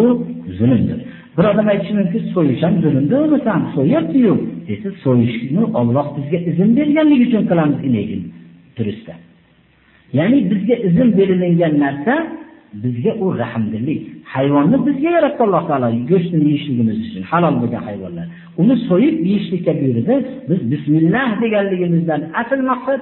[0.58, 0.98] zulmdir.
[1.36, 4.34] Bir odam aytishi mumkin so'yish ham zulmdir unisi ham so'yyaptiyu
[4.68, 8.20] desa so'yishni olloh bizga izn berganligi uchun qilamiz lekin
[8.76, 9.14] durustda.
[10.18, 12.14] Ya'ni bizga izn berilingan narsa
[12.72, 14.00] bizga u rahmdillik.
[14.24, 15.88] Hayvonni bizga yaratdi alloh taolo.
[16.10, 18.26] Go'shtini yeyishligimiz uchun halol bo'lgan hayvonlar.
[18.60, 20.14] Uni so'yib yeyishlikka buyurdi.
[20.50, 23.00] Biz bismillah deganligimizdan asl maqsad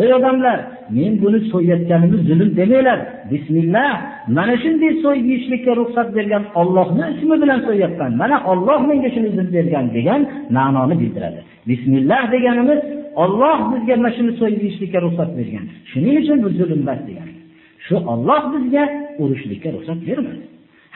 [0.00, 0.58] ey odamlar
[0.96, 2.98] men buni so'yayotganimni zulm demanglar.
[3.32, 3.90] Bismillah
[4.36, 8.10] mana shunday so'yib yeyishlikka ruxsat bergan ollohni ismi bilan so'yayotgan.
[8.22, 10.20] mana olloh menga shuni izn bergan degan
[10.56, 11.40] ma'noni bildiradi.
[11.70, 12.80] Bismillah deganimiz
[13.22, 15.64] olloh bizga mana shuni so'yib yeyishlikka ruxsat bergan.
[15.90, 17.41] Shuning uchun bu zulm emas degani
[17.86, 18.84] shu Alloh bizga
[19.22, 20.44] urushlikka ruxsat bermadi.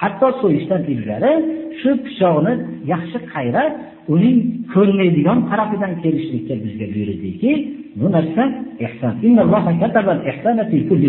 [0.02, 1.32] Hatto so'yishdan ilgari
[1.80, 2.52] shu pichoqni
[2.92, 3.72] yaxshi qayrab
[4.14, 4.38] uning
[4.74, 7.52] ko'rmaydigan tarafidan kelishlikka bizga buyurdiki
[8.00, 8.44] bu narsa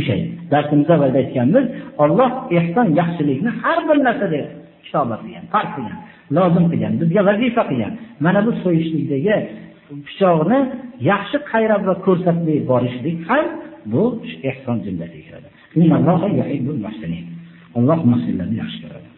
[0.08, 0.22] shay.
[0.54, 1.66] darsimiz avvalda aytganmiz
[2.04, 4.42] Alloh ihson yaxshilikni har bir narsada
[4.86, 6.00] kitobat qilgan farq qilgan
[6.38, 7.94] lozim qilgan bizga vazifa qilgan.
[8.26, 9.36] Mana bu so'yishlikdagi
[10.08, 10.60] pichoqni
[11.12, 13.46] yaxshi qayrab va ko'rsatmay borishlik ham
[13.92, 14.04] bu
[14.50, 15.57] ihson jumlasiga kiradi.
[17.78, 19.09] Alloh muhsinlarni yaxshi ko'radi.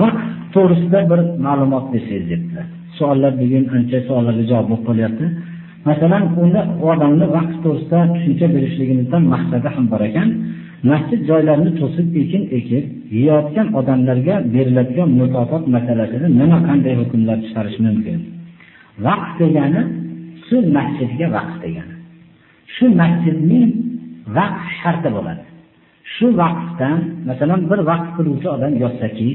[0.00, 2.62] Vaqt to'g'risida bir ma'lumot bersangiz debdi.
[2.98, 5.26] savollar bugun ancha savollarga javob bo'lib qolyapti.
[5.88, 6.60] Masalan unda
[6.90, 10.28] odamni vaqt to'g'risida tushuncha berishligimizdan maqsadi ham bor ekan.
[10.90, 12.84] Masjid joylarini to'sib ekin ekib
[13.18, 18.18] yeyotgan odamlarga beriladigan mukofot masalasida nima qanday hukmlar chiqarish mumkin?
[19.06, 19.82] Vaqt degani
[20.46, 21.94] shu masjidga vaqt degani.
[22.74, 23.70] Shu masjidning
[24.36, 25.44] vaqt sharti bo'ladi.
[26.14, 26.98] Shu vaqtdan
[27.28, 29.28] masalan bir vaqt qiluvchi odam yozsaki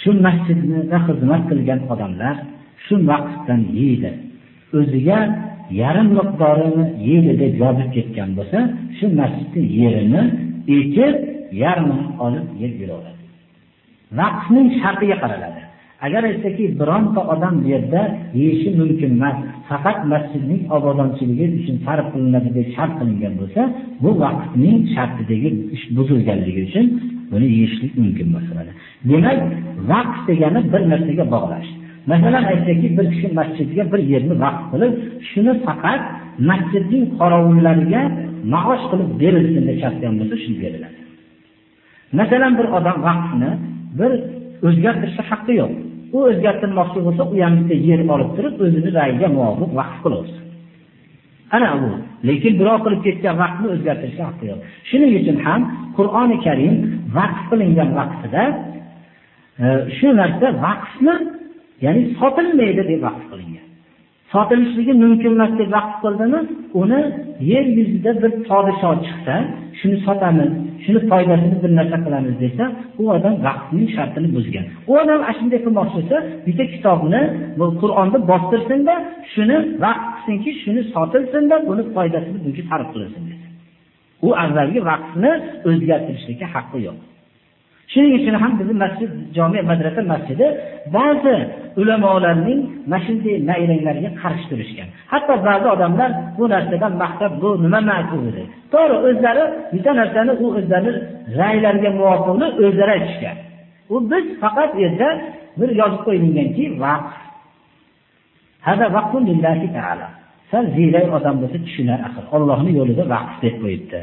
[0.00, 2.36] shu masjidda xizmat qilgan odamlar
[2.84, 4.10] shu vaqtdan yeydi.
[4.78, 5.18] O'ziga
[5.80, 8.58] yarim miqdorini yeydi deb yozib ketgan bo'lsa
[8.96, 10.22] shu masjidni yerini
[10.78, 11.14] ekib
[11.62, 13.22] yarmini olib yeb yuraveradi.
[14.20, 15.60] Vaqtning shartiga qaraladi.
[16.06, 18.00] Agar aytsaki bironta odam bu yerda
[18.40, 19.36] yeyishi mumkin emas
[19.68, 23.62] faqat masjidning obodonchiligi uchun sarf qilinadi deb shart qilingan bo'lsa
[24.02, 26.86] bu vaqtning shartidagi ish buzilganligi uchun
[27.32, 28.72] buni yeyishlik mumkin bo'ladi
[29.10, 29.38] demak
[29.92, 31.70] vaqt degani bir narsaga bog'lash.
[32.12, 34.92] Masalan aytsaki bir kishi masjidga bir yerni vaqt qilib
[35.30, 36.02] shuni faqat
[36.50, 38.02] masjidning qorovullariga
[38.54, 40.98] maosh qilib berilsin deb shartgan bo'lsa shuni beriladi
[42.18, 43.50] masalan bir odam vaqtni
[43.98, 44.10] bir
[44.68, 45.72] o'zgartirishni haqqi yo'q.
[46.14, 50.44] U o'zgartirmoqchi bo'lsa u ham bitta yer olib turib o'zini rayiga muvofiq vaqf qilaversin
[51.56, 51.90] ana bu.
[52.28, 54.60] Lekin birov qilib ketgan vaqtni o'zgartirishga haqqi yo'q.
[54.88, 55.60] Shuning uchun ham
[55.98, 56.74] qur'oni karim
[57.18, 58.42] vaqf qilingan vaqtida
[59.62, 59.64] e,
[59.96, 61.14] shu narsa vaqfni
[61.84, 63.66] ya'ni sotilmaydi deb vaqf qilingan.
[64.32, 66.40] Sotilishligi mumkin emas deb vaqf qildimi?
[66.82, 67.00] Uni
[67.52, 69.34] yer yuzida bir podsho chiqsa
[69.78, 70.50] shuni sotamiz.
[70.84, 72.64] Shuni foydasini bir narsa qilamiz desa
[73.02, 74.66] u odam vaqtning shartini buzgan.
[74.90, 76.16] U odam ana shunday qilmoqchi bo'lsa
[76.46, 77.22] bitta kitobni
[77.58, 78.94] bu qur'onni bostirsinda
[79.32, 83.24] shuni vaqt qilsinki shuni sotilsinda buni foydasini bunga sarf qilsin
[84.26, 85.32] u avvalgi vaqtni
[85.68, 86.98] o'zgartirishlikka haqqi yo'q.
[87.92, 90.46] Shuning uchun ham bizni masjid jome madrasa masjidi
[90.96, 91.34] ba'zi
[91.80, 92.60] ulamolarning
[92.90, 94.88] mana shunday nayranglarga qarshi turishgan.
[95.12, 98.42] Hatto ba'zi odamlar bu narsadan maqtab bu nima ma'qul dedi
[98.74, 100.92] to'g'ri o'zlari bitta narsani u o'zlarini
[101.40, 103.36] raylariga muvofiqni o'zlari aytishgan.
[103.94, 105.08] U biz faqat u yerda
[105.60, 106.64] bir yozib qo'yilganki
[110.50, 112.24] sal ziyrak odam bo'lsa tushunar axir.
[112.36, 114.00] Ollohni yo'lida vaqf deb qo'yibdi.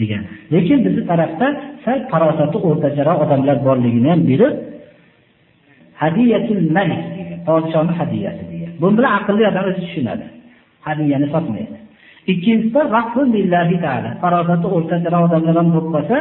[0.00, 0.22] Degan.
[0.52, 1.46] Lekin bizni tarafda
[1.84, 4.54] sal farosati o'rtacharoq odamlar borligini ham bilib
[6.02, 7.02] hadiyatul malik
[7.48, 8.72] podshoni hadiyasi degan.
[8.80, 10.24] Bu bilan aqlli odam o'zi tushunadi.
[10.86, 11.76] Hadiyani sotmaydi.
[12.32, 12.82] Ikkinchisida
[14.22, 16.16] farosati o'rtacharoq odamlar ham bo'lib qolsa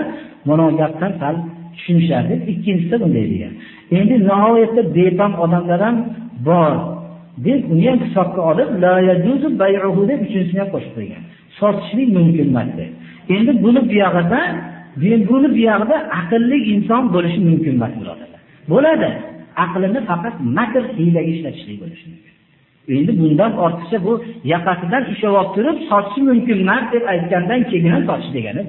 [0.48, 1.36] mana gapdan sal
[1.76, 2.34] tushunishadi.
[2.52, 3.54] Ikkinchisi bunday degan.
[3.98, 5.98] Endi nihoyatda betam odamlar ham
[6.48, 6.74] bor
[7.46, 8.70] deb uni ham hisobga olib
[10.12, 11.24] deb uchinchisini ham qo'shib qo'ygan.
[11.60, 12.92] Sotishlik mumkin emas deb.
[13.36, 14.42] Endi buni buyog'ida
[15.30, 18.42] buni buyog'ida aqlli inson bo'lishi mumkin emas birodarlar.
[18.72, 19.10] Bo'ladi.
[19.66, 22.34] Aqlini faqat makr hiylaga ishlatishlik bo'lishi mumkin.
[22.96, 24.14] Endi bundan ortiqcha bu
[24.54, 28.64] yaqasidan ushlab olib turib sotishi mumkin emas deb aytgandan keyin ham sotish degani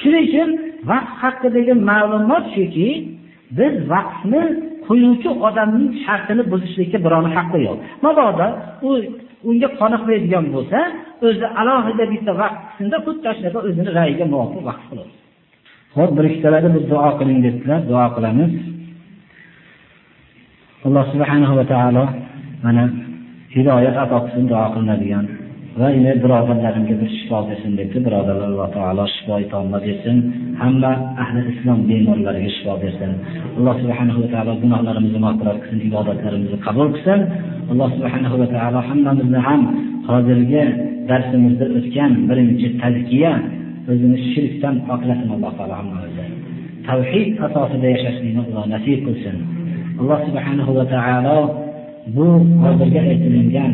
[0.00, 0.50] shuning uchun
[0.90, 2.88] vaqt haqidagi ma'lumot shuki
[3.58, 4.42] biz vaqtni
[4.86, 7.78] qo'yuvchi odamning shartini buzishlikka birovni haqqi yo'q.
[8.04, 8.48] Mabodo
[8.88, 8.90] u
[9.48, 10.78] unga qoniqmaydigan bo'lsa
[11.26, 15.12] o'zi alohida bitta vaqtida xuddi shunaqa o'zini rayiga muvofiq vaqt qiladi.
[15.96, 18.52] Ho'p bir ikkitalarda biz duo qiling dedilar duo qilamiz.
[20.86, 22.04] Alloh subhanahu va taolo
[22.64, 22.84] mana
[23.54, 25.24] hidoyat ato qilsin duo qilinadigan
[25.80, 27.98] va yana birodarlarimga bir shifo bersin debdi.
[28.06, 30.16] Birodarlar alloh taolo shifo tomla bersin.
[30.60, 33.10] Hamma ahli islom bemorlariga shifo bersin.
[33.58, 37.20] Alloh subhanahu va taolo gunohlarimizni mag'firat qilsin ibodatlarimizni qabul qilsin.
[37.70, 39.62] Alloh subhanahu va taolo hammamizni ham
[40.08, 40.64] hozirgi
[41.10, 43.32] darsimizda o'tgan birinchi tazkiya
[43.90, 46.26] o'zini shirkdan poklasin alloh taolo hammamizni
[46.88, 49.36] tavhid asosida yashashlikni alloh nasib qilsin.
[50.00, 51.38] Alloh subhanahu va taolo
[52.16, 52.26] bu
[52.62, 53.72] hozirga aytilingan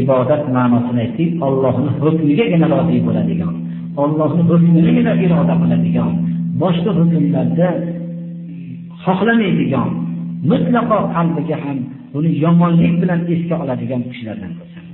[0.00, 3.54] ibodat ma'nosini aytdik ollohni hukmigagina rozi bo'ladigan
[4.02, 6.10] ollohni hukminigina iroda qiladigan
[6.62, 7.68] boshqa hukmlarda
[9.04, 9.90] xohlamaydigan
[10.50, 11.78] mutlaqo qalbiga ham
[12.12, 14.84] buni yomonlik bilan esga oladigan kishilardan bo'lsin.